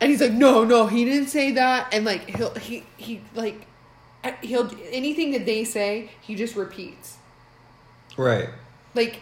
[0.00, 3.66] And he's like, "No, no, he didn't say that." And like he'll he he like
[4.42, 7.16] he'll anything that they say he just repeats
[8.16, 8.48] Right.
[8.94, 9.20] like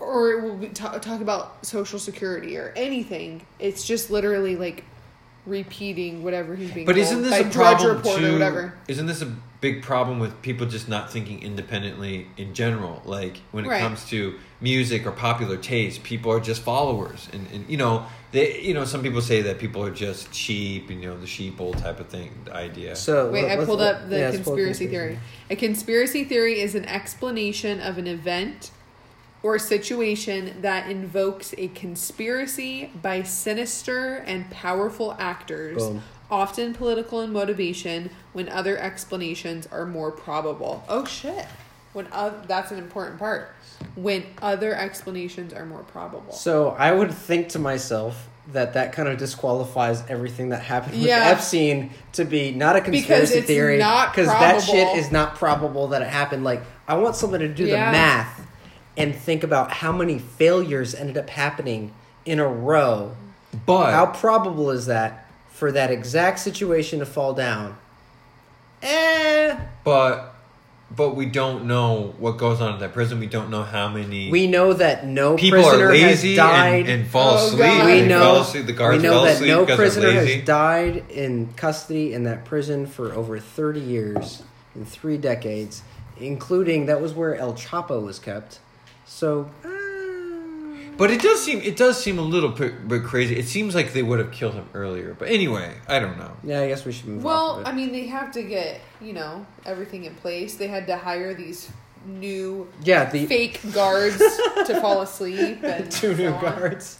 [0.00, 4.84] or we'll be talk, talk about social security or anything it's just literally like
[5.46, 8.30] repeating whatever he's being But isn't this a problem Report too?
[8.30, 9.32] or whatever Isn't this a
[9.64, 13.00] big problem with people just not thinking independently in general?
[13.06, 13.80] Like when it Right.
[13.80, 18.60] comes to music or popular taste, people are just followers, and, and you know they
[18.60, 21.98] you know some people say that people are just sheep, you know the sheeple type
[21.98, 22.94] of thing, idea.
[22.94, 25.18] So wait let- i let's- pulled up the yeah, let's conspiracy theory
[25.50, 28.70] a conspiracy theory is an explanation of an event
[29.42, 36.02] or situation that invokes a conspiracy by sinister and powerful actors Boom.
[36.30, 41.46] Often political in motivation when other explanations are more probable oh shit
[41.92, 43.50] when uh, that's an important part
[43.94, 49.08] when other explanations are more probable So I would think to myself that that kind
[49.08, 51.28] of disqualifies everything that happened with Yeah.
[51.30, 56.02] Epstein to be not a conspiracy it's theory because that shit is not probable that
[56.02, 56.44] it happened.
[56.44, 57.86] Like I want someone to do Yeah.
[57.86, 58.46] the math
[58.96, 61.92] and think about how many failures ended up happening
[62.26, 63.16] in a row.
[63.66, 65.23] but How probable is that
[65.54, 67.76] for that exact situation to fall down?
[68.82, 70.32] Eh, but
[70.94, 73.18] but we don't know what goes on in that prison.
[73.18, 76.80] We don't know how many we know that no people prisoner are lazy has died.
[76.88, 77.58] and, and fall Oh, asleep.
[77.60, 77.86] God.
[77.86, 78.66] we know asleep.
[78.66, 83.12] the guards we know that no prisoner has died in custody in that prison for
[83.14, 84.42] over 30 years
[84.74, 85.82] in three decades
[86.18, 88.60] including that was where el chapo was kept
[89.06, 89.68] so uh,
[90.96, 93.36] But it does seem it does seem a little bit, bit crazy.
[93.36, 95.14] It seems like they would have killed him earlier.
[95.18, 96.32] But anyway, I don't know.
[96.44, 97.24] Yeah, I guess we should move on.
[97.24, 100.54] Well, off of I mean, they have to get you know everything in place.
[100.56, 101.68] They had to hire these
[102.06, 106.40] new yeah, the fake guards to fall asleep and two new so on.
[106.42, 106.98] guards.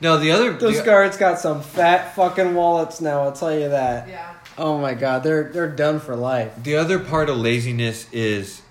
[0.00, 3.22] Now the other Those the- guards got some fat fucking wallets now.
[3.22, 4.08] I'll tell you that.
[4.08, 4.34] Yeah.
[4.58, 6.52] Oh my god, they're they're done for life.
[6.62, 8.62] The other part of laziness is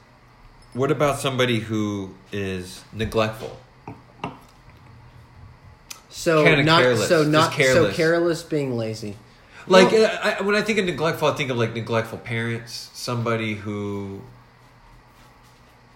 [0.73, 3.57] what about somebody who is neglectful?
[6.15, 7.91] So Kinda not careless, so just not careless.
[7.91, 9.17] so careless being lazy.
[9.67, 12.89] Like Well- uh, I, when I think of neglectful, I think of like neglectful parents,
[12.93, 14.21] somebody who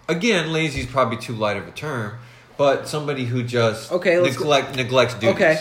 [0.08, 2.18] again, lazy is probably too light of a term,
[2.58, 5.34] but somebody who just Okay, let's go- neglect neglects duties.
[5.34, 5.58] Okay.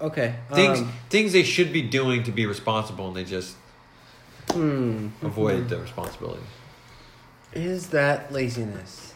[0.00, 0.34] Okay.
[0.54, 3.56] Things um, things they should be doing to be responsible and they just
[4.50, 5.08] hmm.
[5.20, 6.42] avoid the responsibility.
[7.52, 9.07] Is that laziness?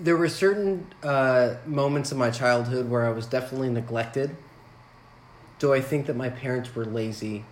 [0.00, 4.34] There were certain uh, moments in my childhood where I was definitely neglected.
[5.58, 7.44] Do I think that my parents were lazy?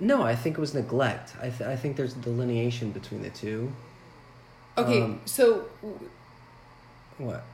[0.00, 1.34] No, I think it was neglect.
[1.40, 3.72] I, th- I think there's a delineation between the two.
[4.76, 5.68] Okay, Um, so
[7.18, 7.44] What?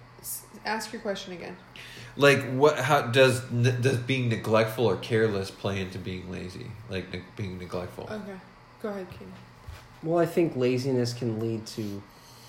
[0.64, 1.56] ask your question again.
[2.16, 2.78] Like what?
[2.78, 6.66] How does does being neglectful or careless play into being lazy?
[6.90, 8.04] Like ne- being neglectful.
[8.10, 8.36] Okay,
[8.82, 9.32] go ahead, King.
[10.04, 12.02] Well, I think laziness can lead to.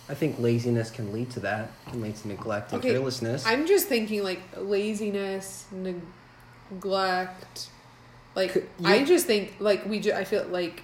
[0.07, 1.71] I think laziness can lead to that.
[1.89, 3.45] Can lead to neglect and Okay, carelessness.
[3.47, 7.69] I'm just thinking like laziness, neglect.
[8.35, 9.99] Like Could I just think like we.
[9.99, 10.83] Ju- I feel like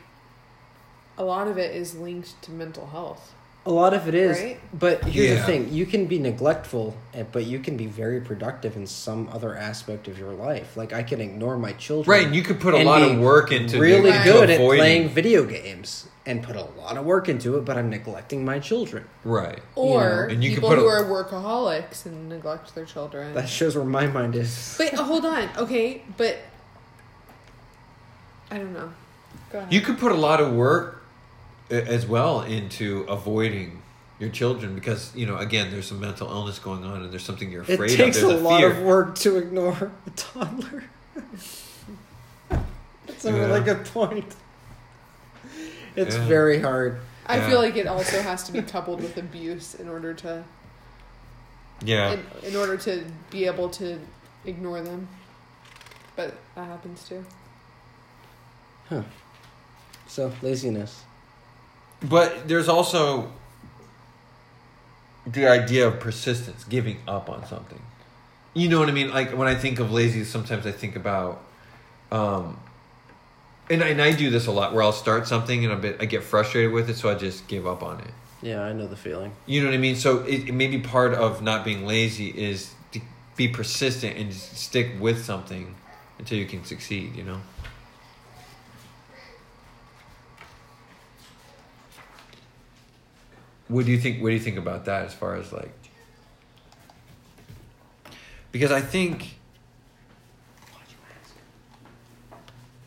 [1.17, 3.34] a lot of it is linked to mental health.
[3.63, 4.60] A lot of it is, Right?
[4.74, 5.36] but here's Yeah.
[5.36, 6.95] the thing: you can be neglectful,
[7.32, 10.76] but you can be very productive in some other aspect of your life.
[10.76, 13.52] Like I can ignore my children, Right, and you could put a lot of work
[13.52, 14.24] into really Right.
[14.24, 17.78] good at avoiding- playing video games and put a lot of work into it, but
[17.78, 19.06] I'm neglecting my children.
[19.24, 19.60] Right.
[19.76, 23.36] Or and you people put who a- are workaholics and neglect their children.
[23.36, 24.74] That shows where my mind is.
[24.80, 26.38] But uh, hold on, okay, but
[28.50, 28.89] I don't know.
[29.52, 29.71] Go ahead.
[29.71, 31.00] You could put a lot of work a-
[31.71, 33.81] as well into avoiding
[34.19, 37.51] your children because you know again there's some mental illness going on and there's something
[37.51, 37.86] you're afraid of.
[37.91, 38.23] It takes of.
[38.25, 38.71] a There's lot fear.
[38.71, 40.84] of work to ignore a toddler.
[43.07, 43.38] That's a Yeah.
[43.38, 44.36] really good point.
[45.95, 46.25] It's Yeah.
[46.27, 46.99] very hard.
[47.25, 47.49] I Yeah.
[47.49, 50.43] feel like it also has to be coupled with abuse in order to
[51.84, 52.12] Yeah.
[52.13, 53.99] in, in order to be able to
[54.45, 55.07] ignore them.
[56.15, 57.25] But that happens too.
[58.89, 59.03] Huh.
[60.07, 61.03] So laziness.
[62.03, 63.31] But there's also
[65.25, 67.81] the idea of persistence, giving up on something.
[68.53, 69.13] You know what I mean?
[69.13, 71.43] Like when I think of lazy, sometimes I think about,
[72.11, 72.59] um,
[73.69, 75.97] and I, and I do this a lot where I'll start something and a bit
[75.99, 78.11] I get frustrated with it, so I just give up on it.
[78.41, 79.33] Yeah, I know the feeling.
[79.45, 79.95] You know what I mean?
[79.95, 82.99] So it, it maybe part of not being lazy is to
[83.35, 85.75] be persistent and just stick with something
[86.17, 87.15] until you can succeed.
[87.15, 87.41] You know.
[93.71, 94.21] What do you think?
[94.21, 95.05] What do you think about that?
[95.05, 95.73] As far as like,
[98.51, 99.36] because I think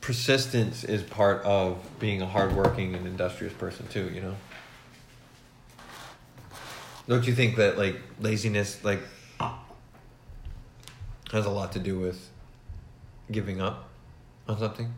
[0.03, 4.11] persistence is part of being a hardworking and industrious person too.
[4.13, 4.35] You know.
[7.09, 9.01] Don't you think that like laziness like
[11.33, 12.29] has a lot to do with
[13.33, 13.89] giving up
[14.47, 14.93] on something?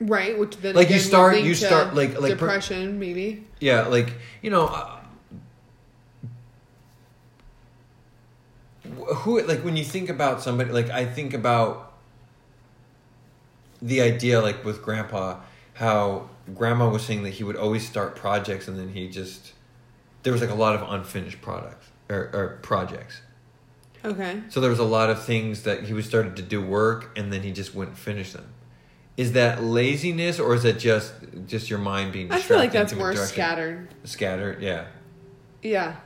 [0.00, 3.44] Right, which then Like, you start- you start, like- like per- depression, maybe.
[3.60, 4.94] Yeah, like you know, uh,
[9.16, 11.92] who like when you think about somebody, like I think about
[13.82, 15.40] the idea, like with Grandpa,
[15.74, 19.52] how Grandma was saying that he would always start projects and then he just
[20.22, 23.20] there was like a lot of unfinished products or, or projects.
[24.04, 24.42] Okay.
[24.48, 27.32] So there was a lot of things that he was started to do work and
[27.32, 28.46] then he just wouldn't finish them.
[29.18, 31.12] Is that laziness or is it just
[31.46, 32.48] just your mind being I distracted?
[32.48, 33.26] feel like that's more direction?
[33.34, 33.88] scattered.
[34.04, 34.86] Scattered, yeah.
[35.60, 35.96] Yeah.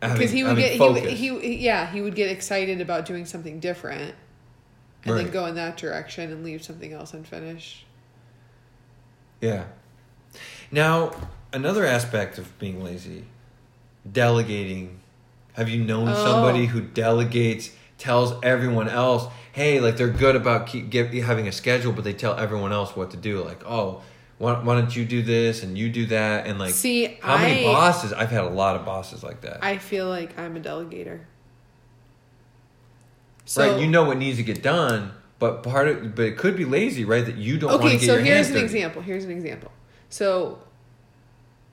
[0.00, 1.18] Because he would get he, would- focus.
[1.18, 4.14] he he yeah, he would get excited about doing something different
[5.04, 7.84] and then go in that direction and leave something else unfinished.
[9.40, 9.64] Yeah.
[10.70, 11.12] Now,
[11.52, 13.24] another aspect of being lazy,
[14.10, 15.00] delegating.
[15.54, 16.14] Have you known Oh.
[16.14, 19.26] somebody who delegates, tells everyone else,
[19.58, 22.94] hey, like they're good about keep get, having a schedule, but they tell everyone else
[22.94, 23.42] what to do.
[23.42, 24.02] Like, oh,
[24.38, 26.46] why, why don't you do this and you do that?
[26.46, 28.12] And like, See, how many bosses?
[28.12, 29.58] I've had a lot of bosses like that.
[29.62, 31.22] I feel like I'm a delegator.
[33.46, 36.56] So, right, you know what needs to get done, but part of, but it could
[36.56, 37.26] be lazy, right?
[37.26, 38.64] That you don't want to okay, get so here's an dirty.
[38.64, 39.02] example.
[39.02, 39.72] Here's an example.
[40.08, 40.60] So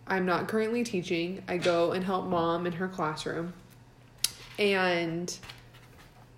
[0.07, 1.43] I'm not currently teaching.
[1.47, 3.53] I go and help mom in her classroom.
[4.57, 5.37] And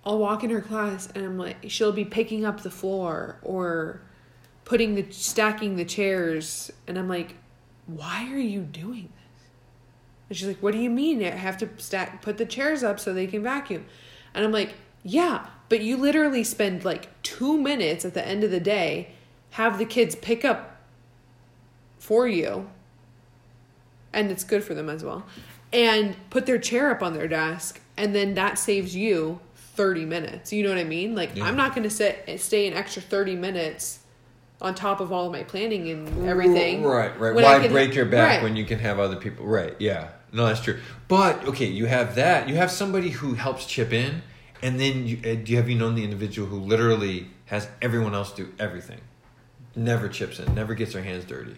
[0.04, 4.00] I'll walk in her class and I'm like she'll be picking up the floor or
[4.64, 6.70] putting the stacking the chairs.
[6.86, 7.36] And I'm like
[7.86, 9.46] why are you doing this?
[10.28, 11.22] And she's like what do you mean?
[11.24, 13.86] I have to stack put the chairs up so they can vacuum.
[14.34, 18.50] And I'm like yeah, but you literally spend like 2 minutes at the end of
[18.50, 19.12] the day
[19.50, 20.76] have the kids pick up
[21.98, 22.68] for you.
[24.12, 25.26] And it's good for them as well.
[25.72, 27.80] And put their chair up on their desk.
[27.96, 29.40] And then that saves you
[29.78, 31.44] 30 minutes you know what i mean like Yeah.
[31.44, 34.00] i'm not going to sit stay an extra 30 minutes
[34.60, 37.32] on top of all of my planning and everything Right, right.
[37.32, 38.42] Why can- break your back right.
[38.42, 39.46] when you can have other people?
[39.46, 40.08] Right, yeah.
[40.32, 40.80] No, that's true.
[41.06, 42.48] But okay, you have that.
[42.48, 44.22] You have somebody who helps chip in,
[44.60, 48.14] and then you uh, do you have you known the individual who literally has everyone
[48.16, 49.00] else do everything,
[49.76, 51.54] never chips in, never gets their hands dirty,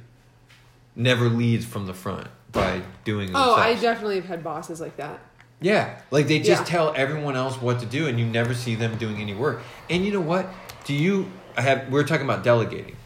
[0.95, 3.31] never leads from the front by doing.
[3.35, 5.19] oh i definitely have had bosses like that
[5.61, 6.65] Yeah, like they just Yeah.
[6.77, 9.61] tell everyone else what to do, and you never see them doing any work.
[9.91, 10.49] And you know what?
[10.85, 11.31] Do you?
[11.57, 11.89] I have.
[11.91, 12.97] We're talking about delegating.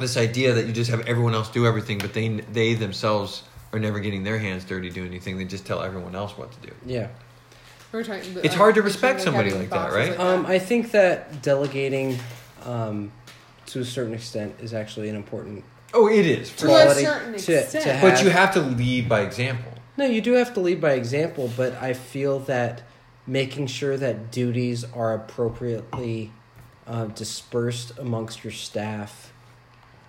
[0.00, 3.78] This idea that you just have everyone else do everything, but they they themselves are
[3.78, 5.38] never getting their hands dirty doing anything.
[5.38, 6.74] They just tell everyone else what to do.
[6.84, 7.08] Yeah.
[7.92, 10.18] We're talking, It's uh, hard to respect talking somebody like that, bosses right?
[10.18, 12.18] Um, I think that delegating,
[12.64, 13.12] um,
[13.66, 15.62] to a certain extent, is actually an important.
[15.92, 16.50] Oh, it is.
[16.50, 17.84] For To a quality certain to- to extent.
[17.84, 19.70] have- But you have to lead by example.
[19.96, 22.82] No, you do have to lead by example, but I feel that
[23.26, 26.32] making sure that duties are appropriately
[26.86, 29.32] uh, dispersed amongst your staff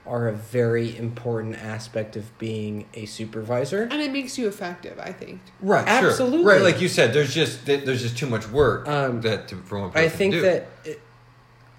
[0.06, 3.84] are a very important aspect of being a supervisor.
[3.84, 5.88] and it makes you effective i think Right.
[5.88, 6.45] Absolutely.
[6.45, 6.62] Right.
[6.62, 9.89] Like you said, there's just there's just too much work Um, that to, for one
[9.91, 10.45] person I think to do.
[10.45, 11.02] that it,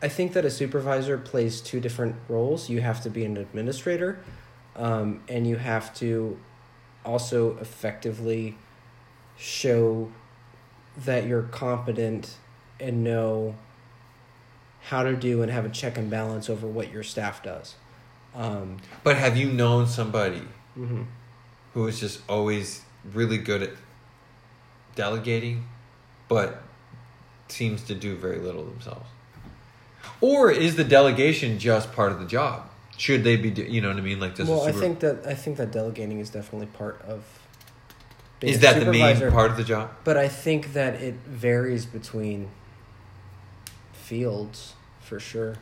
[0.03, 2.69] I think that a supervisor plays two different roles.
[2.69, 4.19] You have to be an administrator,
[4.75, 6.37] um, and you have to
[7.07, 8.57] also effectively
[9.39, 10.11] show
[11.05, 12.37] that you're competent
[12.81, 13.55] and know
[14.83, 17.75] how to do and have a check and balance over what your staff does.
[18.35, 20.43] Um, But have you known somebody
[20.77, 21.07] mhm.
[21.75, 23.71] who is just always really good at
[24.95, 25.67] delegating,
[26.29, 26.63] but
[27.49, 29.09] seems to do very little themselves?
[30.21, 32.69] Or is the delegation just part of the job?
[32.97, 34.21] Should they be, do, you know what I mean?
[34.21, 34.49] Like this.
[34.49, 37.25] Well, I think that I think that delegating is definitely part of.
[38.41, 39.91] being is a that the main part of the job?
[40.05, 42.49] But I think that it varies between
[43.93, 45.57] fields for sure.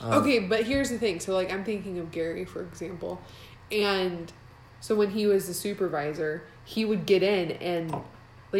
[0.00, 1.20] Um, Okay, but here's the thing.
[1.20, 3.20] So, like, I'm thinking of Gary, for example.
[3.70, 4.32] And
[4.80, 8.02] so, when he was the supervisor, he would get in and, like,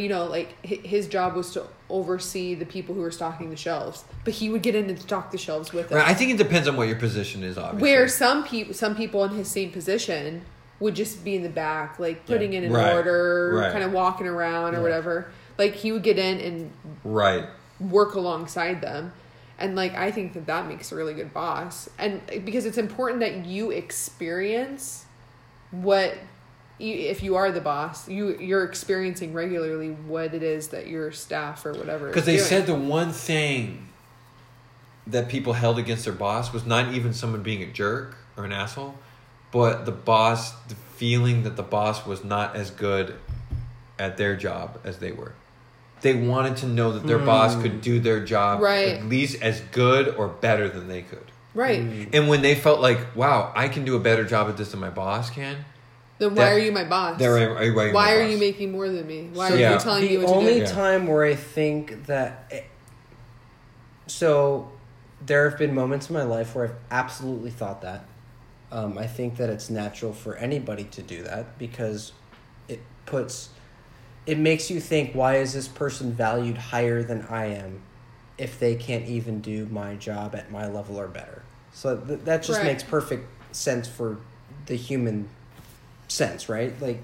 [0.02, 4.04] you know, like, his job was to oversee the people who were stocking the shelves.
[4.24, 5.98] But he would get in and stock the shelves with them.
[5.98, 6.08] Right.
[6.08, 7.56] I think it depends on what your position is.
[7.58, 7.82] Obviously.
[7.90, 10.42] Where some people, some people in his same position
[10.80, 12.60] would just be in the back, like putting Yeah.
[12.60, 13.72] it in Right, order, right.
[13.72, 14.82] kind of walking around or Yeah.
[14.82, 15.26] whatever.
[15.58, 16.70] Like he would get in and
[17.04, 17.46] Right.
[17.78, 19.12] work alongside them
[19.58, 23.20] and like i think that that makes a really good boss and because it's important
[23.20, 25.04] that you experience
[25.70, 26.18] what you,
[26.78, 31.64] if you are the boss you you're experiencing regularly what it is that your staff
[31.64, 32.48] or whatever Because they doing.
[32.48, 33.88] said the one thing
[35.06, 38.52] that people held against their boss was not even someone being a jerk or an
[38.52, 38.94] asshole,
[39.52, 43.14] but the boss, the feeling that the boss was not as good
[43.98, 45.34] at their job as they were.
[46.00, 47.62] They wanted to know that their boss hmm.
[47.62, 48.88] could do their job Right.
[48.88, 51.30] at least as good or better than they could.
[51.54, 52.04] right hmm.
[52.12, 54.80] And when they felt like, wow, I can do a better job at this than
[54.80, 55.64] my boss can,
[56.18, 58.32] then why that- are you my boss they're are you my why are boss?
[58.32, 59.72] you making more than me why So are Yeah.
[59.74, 60.66] you telling the me what to only do Yeah.
[60.66, 62.64] time where I think that, it-
[64.06, 64.70] so
[65.24, 68.04] there have been moments in my life where I've absolutely thought that.
[68.70, 72.12] Um, I think that it's natural for anybody to do that because
[72.68, 73.50] it puts,
[74.26, 77.80] it makes you think, why is this person valued higher than I am
[78.36, 81.42] if they can't even do my job at my level or better?
[81.72, 82.66] So th- that just Right.
[82.66, 84.18] makes perfect sense for
[84.66, 85.28] the human
[86.14, 86.72] sense, right?
[86.80, 87.02] Like,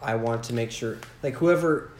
[0.00, 1.90] I want to make sure, like, whoever,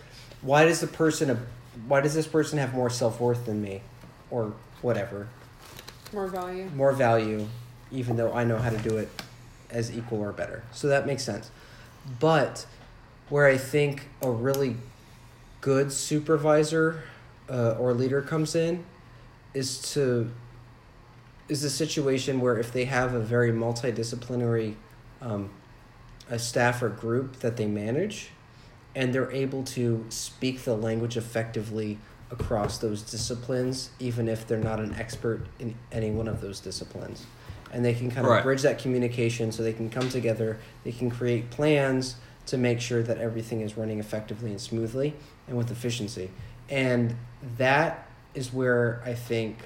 [0.43, 1.39] why does the person,
[1.87, 3.83] why does this person have more self worth than me,
[4.31, 5.29] or whatever,
[6.13, 7.47] more value more value,
[7.91, 9.09] even though I know how to do it
[9.71, 10.63] as equal or better.
[10.73, 11.51] So that makes sense.
[12.21, 12.67] But
[13.29, 14.77] where I think a really
[15.61, 17.03] good supervisor
[17.51, 18.85] uh, or leader comes in
[19.55, 20.31] is to
[21.49, 24.75] is a situation where if they have a very multidisciplinary
[25.21, 25.51] um,
[26.31, 28.31] a staff or group that they manage
[28.95, 31.99] and they're able to speak the language effectively
[32.31, 37.27] across those disciplines even if they're not an expert in any one of those disciplines
[37.73, 38.43] and they can kind of Right.
[38.43, 40.59] bridge that communication so they can come together.
[40.85, 42.15] They can create plans
[42.47, 45.15] to make sure that everything is running effectively and smoothly
[45.49, 46.31] and with efficiency.
[46.71, 47.17] And
[47.59, 49.59] that is where I think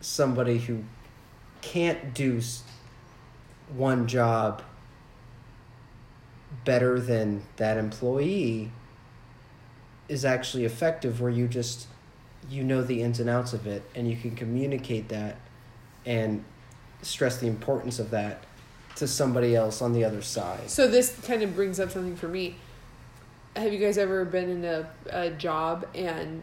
[0.00, 0.84] somebody who
[1.60, 2.40] can't do
[3.74, 4.62] one job
[6.64, 8.70] better than that employee
[10.08, 11.86] is actually effective where you just
[12.50, 15.36] you know the ins and outs of it and you can communicate that
[16.04, 16.44] and
[17.02, 18.42] stress the importance of that
[18.96, 22.28] to somebody else on the other side So this kind of brings up something for
[22.28, 22.56] me.
[23.56, 26.42] Have you guys ever been in a, a job and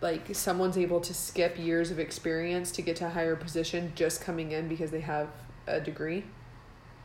[0.00, 4.20] like someone's able to skip years of experience to get to a higher position just
[4.20, 5.28] coming in because they have
[5.66, 6.24] a degree?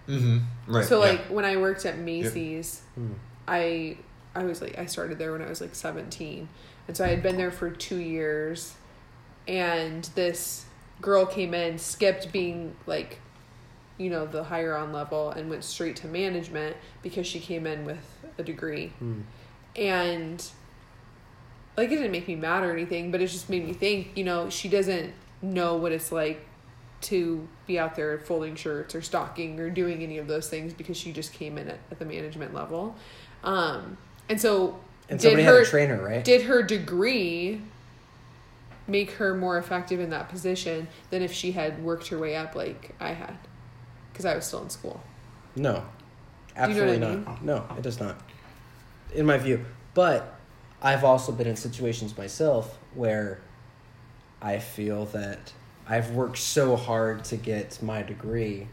[0.08, 0.40] Mm-hmm.
[0.68, 0.86] Right.
[0.86, 1.12] so yeah.
[1.12, 3.14] like when I worked at Macy's, Hmm.
[3.48, 3.98] I
[4.36, 6.48] I was like I started there when I was like 17.
[6.88, 8.74] And so I had been there for 2 years
[9.48, 10.66] and this
[11.02, 13.20] girl came in, skipped being like
[13.98, 17.86] you know, the higher on level and went straight to management because she came in
[17.86, 18.88] with a degree.
[19.00, 19.22] Hmm.
[19.76, 20.44] And
[21.78, 24.24] like it didn't make me mad or anything, but it just made me think, you
[24.24, 26.46] know, she doesn't know what it's like
[27.02, 30.98] to be out there folding shirts or stocking or doing any of those things because
[30.98, 32.96] she just came in at, at the management level.
[33.44, 33.98] Um,
[34.30, 34.80] and so
[35.10, 36.24] and did somebody her had a trainer right?
[36.24, 37.62] did her degree
[38.88, 42.56] make her more effective in that position than if she had worked her way up
[42.56, 43.38] like I had?
[44.12, 45.02] Because I was still in school.
[45.56, 45.84] no.
[46.54, 47.44] Do you know absolutely I not.
[47.44, 48.22] no it does not.
[49.16, 49.66] In my view.
[49.94, 50.36] But
[50.82, 53.40] i've also been in situations myself where
[54.42, 55.54] i feel that
[55.88, 58.68] i've worked so hard to get my degree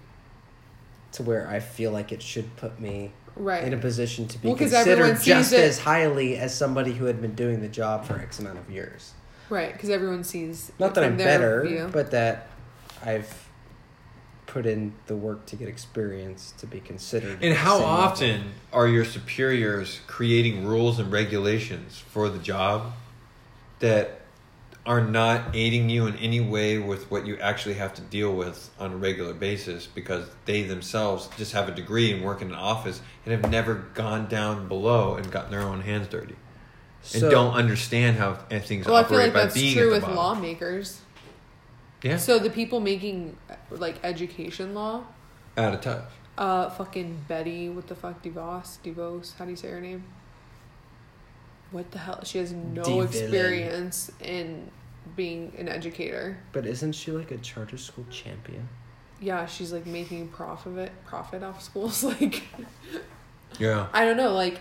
[1.13, 3.63] to where i feel like it should put me Right.
[3.63, 6.95] in a position to be Well, 'cause everyone considered just it- as highly as somebody
[6.95, 9.13] who had been doing the job for X amount of years.
[9.49, 11.89] Right, because everyone sees Not that I'm better, view.
[11.93, 12.49] but that
[13.05, 13.47] I've
[14.47, 17.39] put in the work to get experience to be considered.
[17.41, 17.97] And how same level.
[18.05, 22.93] often are your superiors creating rules and regulations for the job
[23.79, 24.23] that
[24.89, 28.71] are not aiding you in any way with what you actually have to deal with
[28.81, 32.55] on a regular basis because they themselves just have a degree and work in an
[32.55, 36.37] office and have never gone down below and gotten their own hands dirty
[37.13, 39.91] and So- don't understand how things well, I operate feel like by that's being true
[39.91, 40.17] with bottom.
[40.17, 41.03] lawmakers.
[42.03, 43.37] Yeah, So the people making
[43.71, 45.03] like education law,
[45.59, 46.05] out of touch.
[46.39, 50.05] uh, fucking Betty, what the fuck, DeVos, DeVos, how do you say her name?
[51.71, 52.23] What the hell?
[52.25, 53.05] She has no DeVillen.
[53.07, 54.71] experience in
[55.17, 56.39] being an educator.
[56.53, 58.69] But isn't she like a charter school champion?
[59.21, 62.05] Yeah, she's like making profit profit off schools.
[62.21, 62.43] Like
[63.59, 63.89] Yeah.
[63.93, 64.61] I don't know, like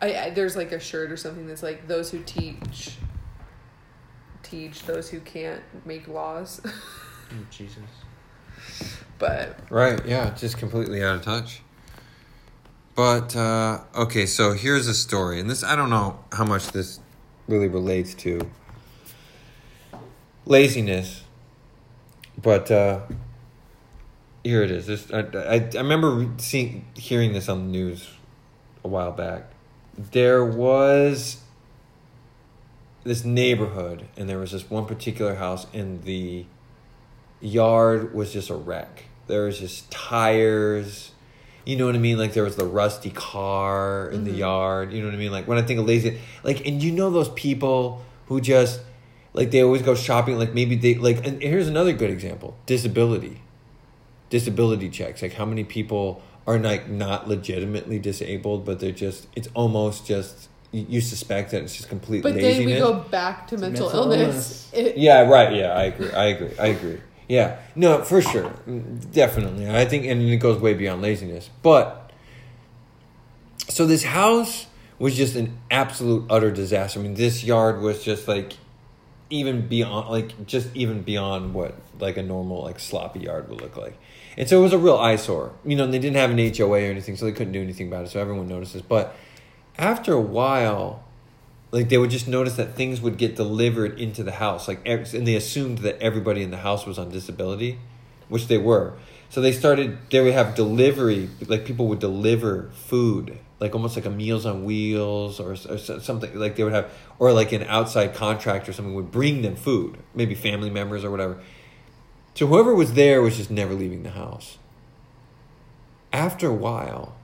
[0.00, 2.96] I, I there's like a shirt or something that's like those who teach
[4.42, 6.60] teach those who can't make laws.
[7.30, 7.78] Oh, Jesus.
[9.18, 11.62] but Right, yeah, just completely out of touch.
[12.94, 17.00] But uh, okay, so here's a story, and this I don't know how much this
[17.48, 18.40] really relates to
[20.46, 21.24] laziness,
[22.40, 23.00] but uh,
[24.44, 24.86] here it is.
[24.86, 28.10] This I, I, I remember seeing hearing this on the news
[28.84, 29.50] a while back.
[29.98, 31.38] There was
[33.02, 36.46] this neighborhood, and there was this one particular house, and the
[37.40, 39.04] yard was just a wreck.
[39.26, 41.10] There was just tires.
[41.64, 42.18] You know what I mean?
[42.18, 44.38] Like there was the rusty car in the Mhm.
[44.38, 44.92] yard.
[44.92, 45.32] You know what I mean?
[45.32, 48.80] Like when I think of lazy, like and you know those people who just
[49.32, 50.38] like they always go shopping.
[50.38, 51.26] Like maybe they like.
[51.26, 53.40] And here's another good example: disability,
[54.30, 55.22] disability checks.
[55.22, 59.26] Like how many people are like not legitimately disabled, but they're just.
[59.34, 62.56] It's almost just you, you suspect that it's just complete but laziness.
[62.58, 64.70] then we go back to mental, mental illness.
[64.72, 65.54] It- Yeah, right.
[65.54, 66.10] Yeah, I agree.
[66.12, 66.50] I agree.
[66.58, 67.00] I agree.
[67.28, 68.52] Yeah, no, for sure,
[69.12, 69.68] definitely.
[69.68, 71.48] I think, and it goes way beyond laziness.
[71.62, 72.12] But
[73.68, 74.66] so this house
[74.98, 77.00] was just an absolute utter disaster.
[77.00, 78.54] I mean, this yard was just like
[79.30, 83.76] even beyond, like just even beyond what like a normal like sloppy yard would look
[83.76, 83.98] like.
[84.36, 85.52] And so it was a real eyesore.
[85.64, 88.04] You know, they didn't have an HOA or anything, so they couldn't do anything about
[88.04, 88.10] it.
[88.10, 88.82] So everyone notices.
[88.82, 89.14] But
[89.78, 91.04] after a while,
[91.74, 94.68] like they would just notice that things would get delivered into the house.
[94.68, 97.80] Like and they assumed that everybody in the house was on disability
[98.28, 98.94] which they were.
[99.28, 104.04] So they started they would have delivery like people would deliver food like almost like
[104.04, 108.14] a meals on wheels or, or something like they would have or like an outside
[108.14, 111.40] contractor or something would bring them food maybe family members or whatever.
[112.34, 114.58] So whoever was there was just never leaving the house.
[116.12, 117.16] After a while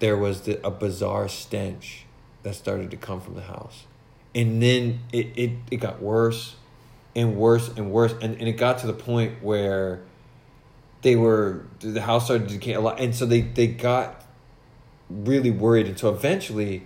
[0.00, 2.03] there was the, a bizarre stench
[2.44, 3.84] that started to come from the house.
[4.34, 6.56] And then it, it, it got worse
[7.16, 8.12] and worse and worse.
[8.12, 10.02] And, and it got to the point where
[11.04, 14.24] they were the house started to decay a lot, and so they they got
[15.08, 16.82] really worried, and so eventually,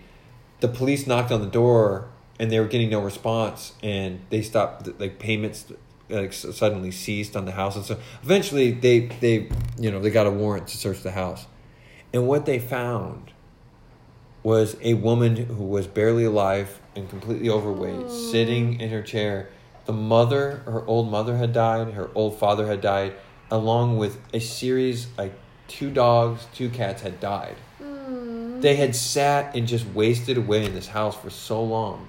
[0.61, 4.89] the police knocked on the door, and they were getting no response, and they stopped
[5.01, 5.73] like payments
[6.11, 9.49] like suddenly ceased on the house, and so eventually they they
[9.79, 11.47] you know they got a warrant to search the house,
[12.13, 13.33] and what they found
[14.49, 19.47] was a woman who was barely alive and completely overweight, sitting in her chair.
[19.85, 23.13] The mother, her old mother had died, her old father had died,
[23.51, 25.35] along with a series, like
[25.67, 27.57] two dogs, two cats had died.
[28.63, 32.09] They had sat and just wasted away in this house for so long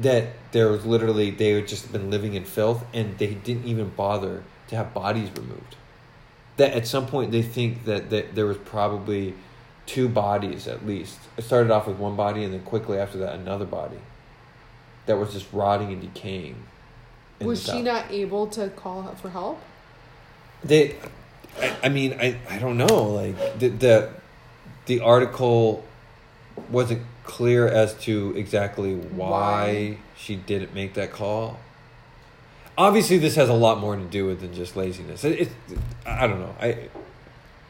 [0.00, 3.90] that there was literally, they had just been living in filth and they didn't even
[3.90, 5.76] bother to have bodies removed.
[6.56, 9.34] That at some point they think that, that there was probably
[9.86, 11.18] two bodies at least.
[11.36, 13.98] It started off with one body and then quickly after that another body
[15.06, 16.64] that was just rotting and decaying.
[17.40, 19.60] Was she not able to call for help?
[20.64, 20.96] They,
[21.60, 23.04] I, I mean, I, I don't know.
[23.04, 24.10] Like the, the
[24.86, 25.84] the article
[26.70, 29.98] wasn't clear as to exactly why, Why?
[30.16, 31.58] she didn't make that call.
[32.78, 35.24] Obviously, this has a lot more to do with than just laziness.
[35.24, 36.54] It, it I don't know.
[36.60, 36.88] I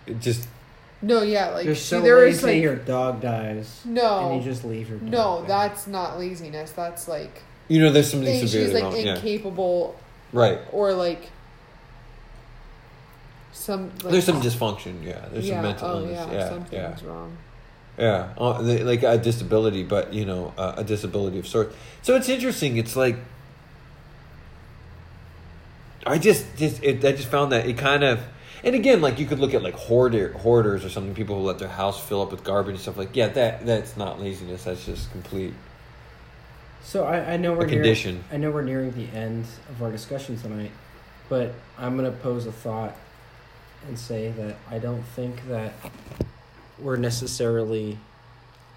[0.07, 0.49] it just
[1.03, 3.83] No, yeah, like You're she, so there was lazy, like your dog dies.
[3.85, 5.09] no, And you just leave your dog.
[5.11, 5.49] no, there.
[5.49, 6.73] that's not laziness.
[6.73, 8.97] That's like you know, there's something she's severely like wrong.
[8.97, 9.97] Yeah, incapable
[10.33, 10.59] right.
[10.73, 11.31] or like
[13.53, 13.91] some.
[14.03, 15.05] Like, There's some dysfunction.
[15.05, 16.29] Yeah, there's yeah, some mental oh, illness.
[16.31, 17.09] Yeah, Yeah, something's yeah.
[17.09, 17.37] wrong.
[17.99, 21.75] Yeah, uh, they- like a disability, but you know, uh, a disability of sorts.
[22.03, 22.77] So it's interesting.
[22.77, 23.17] It's like
[26.07, 28.21] I just, just, it, I just found that it kind of,
[28.65, 31.15] and again, like you could look at like hoarder, hoarders or something.
[31.15, 32.97] People who let their house fill up with garbage and stuff.
[32.97, 34.65] Like, yeah, that that's not laziness.
[34.65, 35.55] That's just complete.
[36.83, 38.23] So I, I know we're A near- condition.
[38.31, 40.71] I know we're nearing the end of our discussion tonight,
[41.29, 42.97] but I'm gonna pose a thought
[43.89, 45.73] and say that I don't think that
[46.79, 47.99] we're necessarily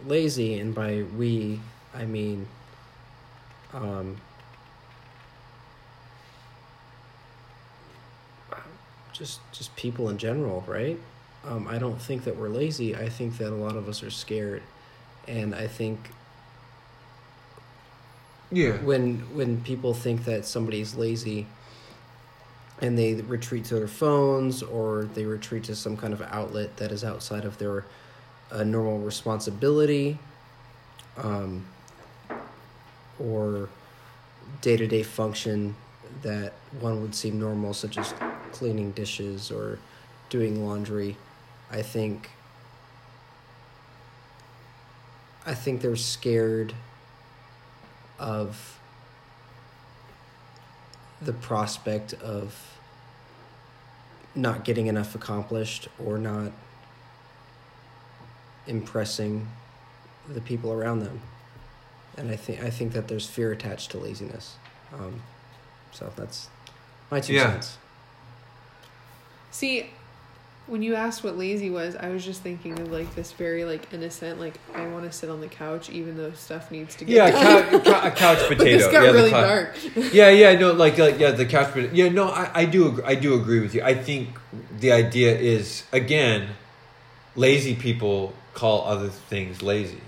[0.05, 1.59] lazy, and by we
[1.93, 2.47] I mean
[3.73, 4.17] um,
[9.19, 10.97] just just people in general, right?
[11.45, 12.95] Um, I don't think that we're lazy.
[12.95, 14.63] I think that a lot of us are scared,
[15.27, 16.09] and I think
[18.51, 18.71] Yeah.
[18.77, 21.45] when when people think that somebody's lazy
[22.81, 26.91] and they retreat to their phones or they retreat to some kind of outlet that
[26.91, 27.85] is outside of their
[28.51, 30.17] uh, normal responsibility
[31.17, 31.65] um,
[33.19, 33.67] or
[34.61, 35.75] day-to-day function
[36.21, 38.13] that one would seem normal such as
[38.51, 39.79] cleaning dishes or
[40.29, 41.15] doing laundry
[41.71, 42.29] i think
[45.45, 46.73] i think they're scared
[48.19, 48.79] of
[51.21, 52.77] the prospect of
[54.35, 56.51] not getting enough accomplished or not
[58.67, 59.47] impressing
[60.27, 61.19] the people around them.
[62.17, 64.55] And i think i think that there's fear attached to laziness.
[64.93, 65.21] Um,
[65.91, 66.49] so that's
[67.11, 67.51] my two Yeah.
[67.53, 67.77] cents
[69.51, 69.89] See,
[70.67, 73.91] when you asked what lazy was, I was just thinking of like this very like
[73.91, 77.15] innocent, like I want to sit on the couch even though stuff needs to get
[77.15, 77.69] Yeah, done.
[77.71, 78.77] cou- cou- a couch But potato.
[78.77, 79.75] this got yeah, really cou- dark.
[80.13, 81.89] yeah, yeah, no, like, like yeah, the couch potato.
[81.93, 83.81] Yeah, no, I, I do, agree, I do agree with you.
[83.81, 84.37] I think
[84.79, 86.49] the idea is again,
[87.35, 90.01] lazy people call other things lazy,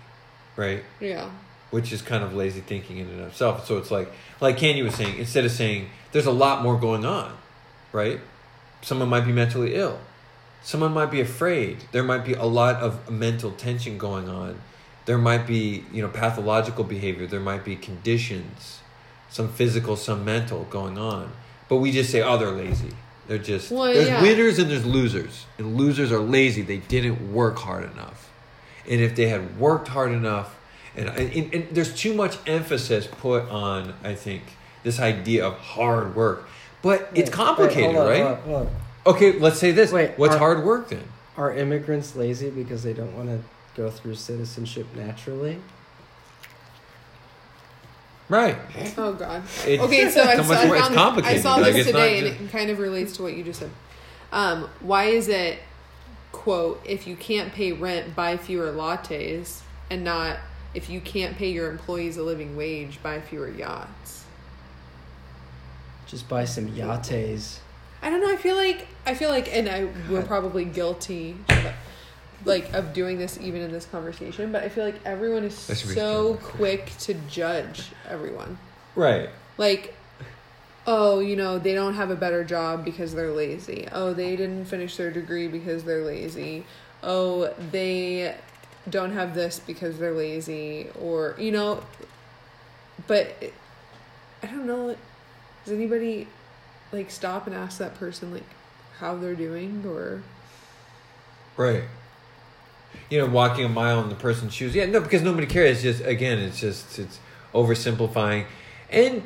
[0.56, 0.84] right?
[1.00, 1.32] Yeah.
[1.72, 3.66] Which is kind of lazy thinking in and of itself.
[3.66, 7.06] So it's like, like Candy was saying, instead of saying there's a lot more going
[7.06, 7.36] on,
[7.92, 8.20] right?
[8.82, 10.00] Someone might be mentally ill.
[10.64, 11.86] Someone might be afraid.
[11.92, 14.62] There might be a lot of mental tension going on.
[15.06, 17.26] There might be, you know, pathological behavior.
[17.26, 18.80] There might be conditions,
[19.30, 21.32] some physical, some mental going on.
[21.70, 22.92] But we just say, oh, they're lazy.
[23.28, 24.22] They're just Well, there's yeah.
[24.22, 25.46] winners and there's losers.
[25.58, 26.62] And losers are lazy.
[26.62, 28.30] They didn't work hard enough.
[28.90, 30.56] And if they had worked hard enough,
[30.96, 34.44] and, and, and there's too much emphasis put on, I think,
[34.84, 36.48] this idea of hard work.
[36.82, 38.22] But it's Wait, complicated, wait, hold on, right?
[38.24, 38.76] hold on, hold on.
[39.16, 39.92] Okay, let's say this.
[39.92, 41.04] Wait, What's are- hard work then?
[41.38, 43.40] are immigrants lazy because they don't want to
[43.76, 45.58] go through citizenship naturally
[48.30, 48.56] Right.
[48.98, 49.44] Oh God.
[49.68, 51.26] It- okay, so I, so saw, much I, more- it's found.
[51.26, 53.60] I saw this it's not today, and it kind of relates to what you just
[53.60, 53.70] said.
[54.32, 55.60] Um, why is it,
[56.32, 60.38] quote, if you can't pay rent, buy fewer lattes, and not
[60.74, 64.22] if you can't pay your employees a living wage, buy fewer yachts?
[66.12, 67.62] just buy some yates
[68.04, 68.32] I don't know.
[68.32, 71.38] I feel like I feel like, and I we're probably guilty,
[72.46, 74.52] like of doing this even in this conversation.
[74.52, 78.58] But I feel like everyone is That should be so quick to judge everyone.
[78.96, 79.30] Right.
[79.58, 79.96] Like,
[80.88, 83.88] oh, you know, they don't have a better job because they're lazy.
[83.92, 86.66] Oh, they didn't finish their degree because they're lazy.
[87.04, 88.36] Oh, they
[88.90, 91.84] don't have this because they're lazy or, you know,
[93.08, 93.36] but
[94.42, 94.96] I don't know.
[95.66, 96.28] Does anybody
[96.92, 98.44] like stop and ask that person like
[98.98, 100.24] how they're doing or
[101.58, 101.84] Right.
[103.10, 104.74] You know, walking a mile in the person's shoes.
[104.74, 105.84] Yeah, no, because nobody cares.
[105.84, 107.20] It's just again, it's just it's
[107.54, 108.46] oversimplifying,
[108.90, 109.24] and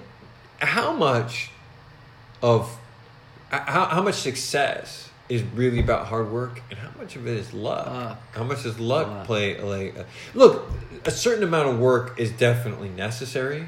[0.60, 1.52] how much
[2.42, 2.78] of
[3.50, 7.54] how how much success is really about hard work, and how much of it is
[7.54, 7.88] luck.
[7.88, 8.18] Luck.
[8.34, 9.26] How much does luck Luck.
[9.26, 9.60] play?
[9.60, 10.04] Like, uh,
[10.34, 10.70] look,
[11.06, 13.66] a certain amount of work is definitely necessary.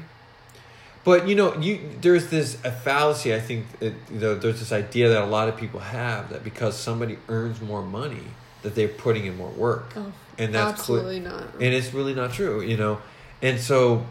[1.04, 3.34] But you know, you there's this a fallacy.
[3.34, 6.44] I think it, you know, there's this idea that a lot of people have that
[6.44, 8.22] because somebody earns more money,
[8.62, 11.44] that they're putting in more work, oh, and that's clear- absolutely not.
[11.54, 12.60] and it's really not true.
[12.60, 13.00] You know,
[13.42, 14.04] and so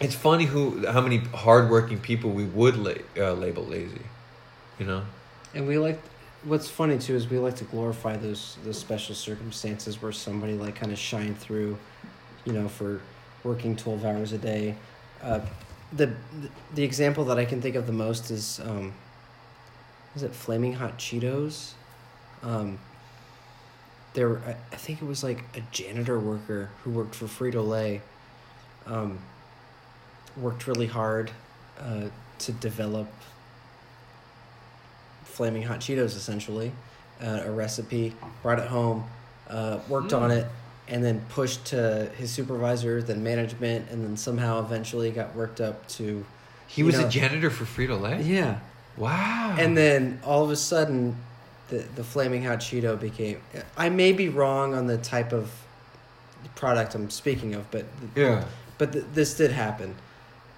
[0.00, 4.02] it's funny who how many hardworking people we would la- uh, label lazy.
[4.78, 5.02] You know,
[5.54, 6.00] And we like
[6.44, 10.76] what's funny too is we like to glorify those those special circumstances where somebody like
[10.76, 11.78] kind of shine through,
[12.44, 13.00] you know, for
[13.44, 14.76] working twelve hours a day.
[15.22, 15.40] Uh,
[15.92, 16.12] the
[16.74, 18.92] the example that I can think of the most is um,
[20.14, 21.72] is it flaming hot Cheetos?
[22.42, 22.78] Um,
[24.14, 28.00] there, I, I think it was like a janitor worker who worked for Frito Lay.
[28.86, 29.18] Um,
[30.36, 31.30] worked really hard
[31.78, 33.08] uh, to develop
[35.30, 36.72] flaming hot Cheetos essentially,
[37.22, 39.04] uh, a recipe, brought it home,
[39.48, 40.38] uh, worked on Mm.
[40.38, 40.46] it,
[40.88, 45.86] and then pushed to his supervisor, then management, and then somehow eventually got worked up
[45.88, 46.24] to.
[46.66, 48.22] he was know- a janitor for Frito Lay.
[48.22, 48.58] Yeah.
[48.96, 49.56] Wow.
[49.58, 51.16] And then all of a sudden,
[51.68, 53.38] the the flaming hot Cheeto became.
[53.76, 55.50] I may be wrong on the type of
[56.56, 58.44] product I'm speaking of, but yeah,
[58.78, 59.94] but th- this did happen,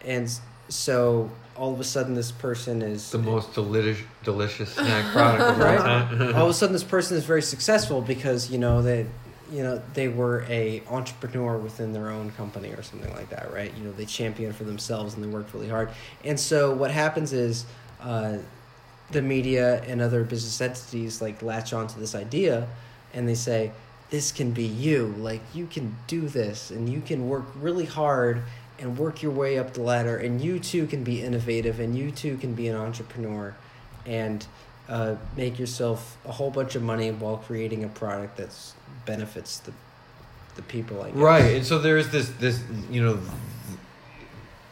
[0.04, 0.30] and
[0.68, 5.60] so all of a sudden this person is the most delicious delicious snack product of
[5.60, 5.78] all Right.
[5.78, 6.34] time.
[6.36, 9.06] all of a sudden this person is very successful because you know they
[9.50, 13.72] you know they were a entrepreneur within their own company or something like that right
[13.76, 15.90] you know they championed for themselves and they worked really hard
[16.24, 17.66] and so what happens is
[18.00, 18.38] uh,
[19.10, 22.66] the media and other business entities like latch onto this idea
[23.12, 23.70] and they say
[24.08, 28.42] this can be you like you can do this and you can work really hard
[28.82, 32.10] and work your way up the ladder and you too can be innovative and you
[32.10, 33.54] too can be an entrepreneur
[34.04, 34.46] and
[34.88, 38.50] uh, make yourself a whole bunch of money while creating a product that
[39.06, 39.72] benefits the
[40.56, 41.00] the people.
[41.00, 41.16] I guess.
[41.16, 43.18] Right, and so there is this this you know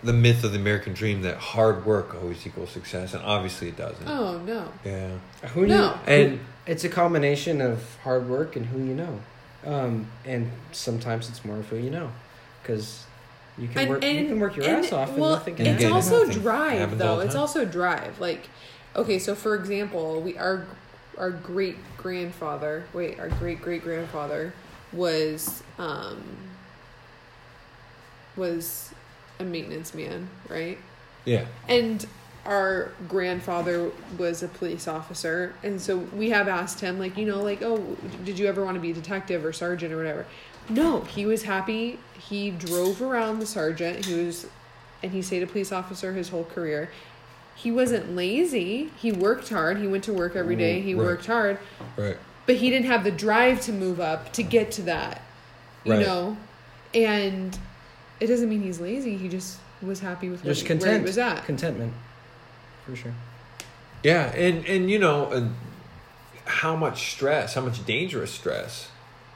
[0.02, 3.76] the myth of the American dream that hard work always equals success, and obviously it
[3.76, 4.06] doesn't.
[4.08, 4.68] oh no.
[4.84, 5.10] Yeah,
[5.54, 5.68] Who knew?
[5.68, 5.98] No.
[6.06, 9.20] and It's a combination of hard work and who you know,
[9.64, 12.10] um, and sometimes it's more of who you know,
[12.62, 13.04] because
[13.60, 15.74] you can work you can work your and- ass off and well, nothing can And
[15.76, 16.42] it's get also nothing.
[16.42, 18.18] drive Happens all though it's also drive.
[18.20, 18.48] Like
[18.96, 20.66] okay so for example we our
[21.18, 24.52] our great grandfather wait our great great grandfather
[24.92, 26.22] was um
[28.36, 28.92] was
[29.38, 30.78] a maintenance man right?
[31.24, 32.04] Yeah, and
[32.46, 35.52] our grandfather was a police officer.
[35.62, 38.76] And so we have asked him like you know like oh did you ever want
[38.76, 40.26] to be a detective or sergeant or whatever
[40.70, 41.98] no he was happy
[42.28, 44.46] he drove around the sergeant he was
[45.02, 46.90] and he stayed a police officer his whole career
[47.54, 51.04] he wasn't lazy he worked hard he went to work every day mm, he Right.
[51.06, 51.58] worked hard
[51.96, 52.16] right.
[52.46, 55.22] but he didn't have the drive to move up to get to that
[55.84, 56.06] you Right.
[56.06, 56.36] know
[56.94, 57.58] and
[58.20, 60.88] it doesn't mean he's lazy he just was happy with what Just he, content.
[60.90, 61.94] where he was at Contentment,
[62.84, 63.14] for sure.
[64.02, 65.54] Yeah, and and you know, and
[66.44, 68.88] how much stress, how much dangerous stress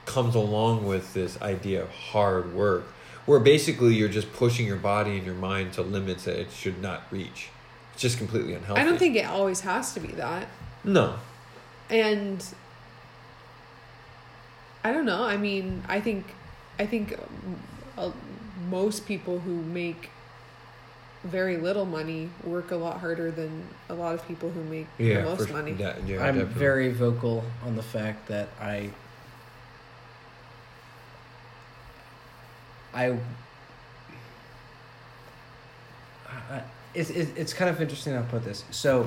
[0.06, 2.84] comes along with this idea of hard work,
[3.26, 6.80] where basically you're just pushing your body and your mind to limits that it should
[6.82, 7.48] not reach.
[7.92, 8.80] It's just completely unhealthy.
[8.80, 10.48] I don't think it always has to be that.
[10.84, 11.14] no.
[11.90, 12.44] And
[14.82, 15.22] I don't know.
[15.22, 16.34] I mean, I think
[16.78, 17.18] I think
[17.96, 18.10] uh,
[18.70, 20.10] most people who make
[21.22, 25.22] very little money work a lot harder than a lot of people who make Yeah,
[25.22, 25.72] the most for- money.
[25.74, 26.58] that- yeah, I'm definitely.
[26.58, 28.90] very vocal on the fact that I
[32.94, 33.18] I,
[36.28, 36.62] I
[36.94, 38.64] it's, it's kind of interesting how to put this.
[38.70, 39.06] So,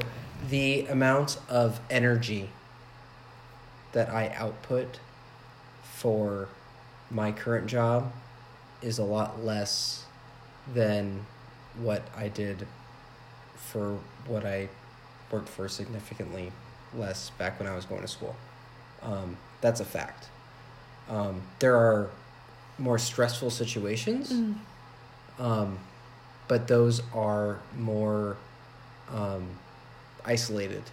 [0.50, 2.50] the amount of energy
[3.94, 5.00] that I output
[5.84, 6.50] for
[7.10, 8.12] my current job
[8.82, 10.06] is a lot less
[10.74, 11.26] than
[11.80, 12.68] what I did
[13.56, 14.70] for what I
[15.32, 16.52] worked for significantly
[16.94, 18.36] less back when I was going to school.
[19.02, 20.28] Um, that's a fact.
[21.10, 22.10] Um, there are
[22.78, 24.56] more stressful situations, Mm.
[25.40, 25.80] um,
[26.48, 28.38] but those are more
[29.14, 29.48] um,
[30.26, 30.84] isolated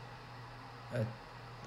[0.94, 0.98] uh,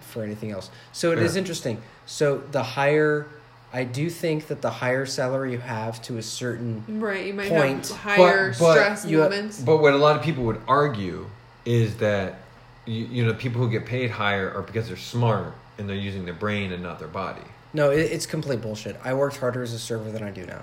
[0.02, 0.70] for anything else.
[0.94, 1.40] So it is Yeah.
[1.40, 1.82] interesting.
[2.06, 3.28] So the higher,
[3.74, 7.50] I do think that the higher salary you have to a certain Right, you might
[7.50, 7.88] Point.
[7.90, 9.60] have higher But- but stress you- moments.
[9.60, 11.28] But what a lot of people would argue
[11.66, 12.40] is that
[12.86, 16.24] you, you know people who get paid higher are because they're smart and they're using
[16.24, 17.42] their brain and not their body.
[17.74, 18.98] No, it, it's complete bullshit.
[19.04, 20.62] I worked harder as a server than I do now.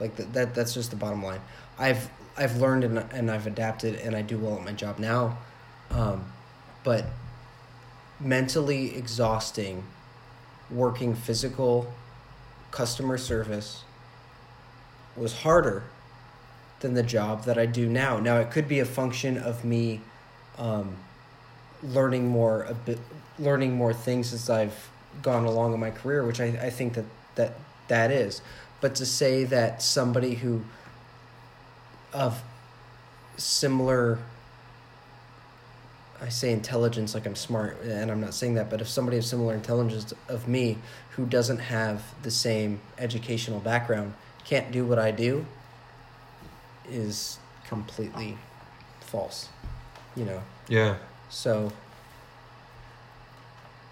[0.00, 0.54] Like th- that.
[0.54, 1.40] That's just the bottom line.
[1.78, 5.38] I've I've learned and, and I've adapted and I do well at my job now,
[5.90, 6.24] um,
[6.84, 7.06] but
[8.20, 9.84] mentally exhausting,
[10.70, 11.92] working physical
[12.70, 13.84] customer service
[15.16, 15.84] was harder
[16.80, 18.18] than the job that I do now.
[18.18, 20.02] Now it could be a function of me
[20.58, 20.96] um,
[21.82, 22.98] learning more a bit,
[23.38, 24.90] learning more things as I've
[25.22, 27.04] gone along in my career, which I, I think that,
[27.34, 27.54] that
[27.88, 28.40] that is.
[28.80, 30.62] But to say that somebody who
[32.12, 32.42] of
[33.36, 34.18] similar
[36.20, 39.24] I say intelligence like I'm smart and I'm not saying that, but if somebody of
[39.24, 40.78] similar intelligence of me
[41.10, 44.14] who doesn't have the same educational background
[44.44, 45.44] can't do what I do
[46.88, 48.38] is completely
[49.00, 49.48] false.
[50.14, 50.42] You know.
[50.68, 50.96] Yeah.
[51.28, 51.72] So,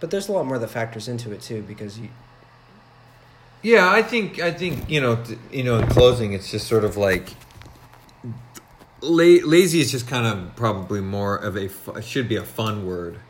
[0.05, 2.11] but there's a lot more that factors into it too, because you.
[3.63, 6.85] Yeah, I think I think you know th- you know in closing it's just sort
[6.85, 7.31] of like
[9.01, 12.87] la- lazy is just kind of probably more of a fu- should be a fun
[12.87, 13.21] word.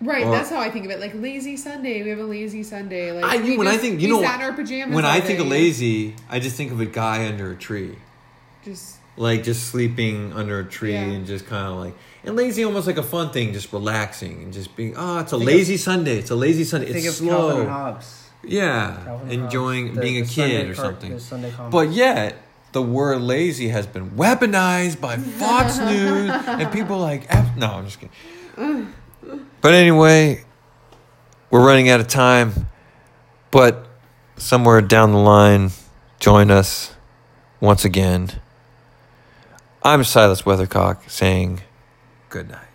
[0.00, 1.00] Right, Or- that's how I think of it.
[1.00, 3.10] Like lazy Sunday, we have a lazy Sunday.
[3.10, 4.94] Like I we when I think you we know sat in our pajamas.
[4.94, 7.98] when all I think of lazy, I just think of a guy under a tree.
[8.64, 11.02] just like just sleeping under a tree Yeah.
[11.02, 11.94] and just kind of like
[12.24, 15.36] and lazy almost like a fun thing just relaxing and just being oh it's a
[15.36, 16.86] Think lazy sunday it's a lazy sunday.
[16.92, 17.60] Think it's of slow.
[17.60, 18.28] And Hobbes.
[18.42, 21.16] yeah Calvin enjoying Hobbes, the- being a the kid or car- something.
[21.16, 22.36] the but yet
[22.72, 27.84] the word lazy has been weaponized by fox news and people like F- no i'm
[27.84, 28.92] just kidding.
[29.60, 30.44] But anyway
[31.50, 32.66] we're running out of time
[33.50, 33.86] but
[34.36, 35.70] somewhere down the line
[36.18, 36.94] join us
[37.60, 38.30] once again
[39.84, 41.62] I'm Silas Weathercock saying
[42.30, 42.71] good night.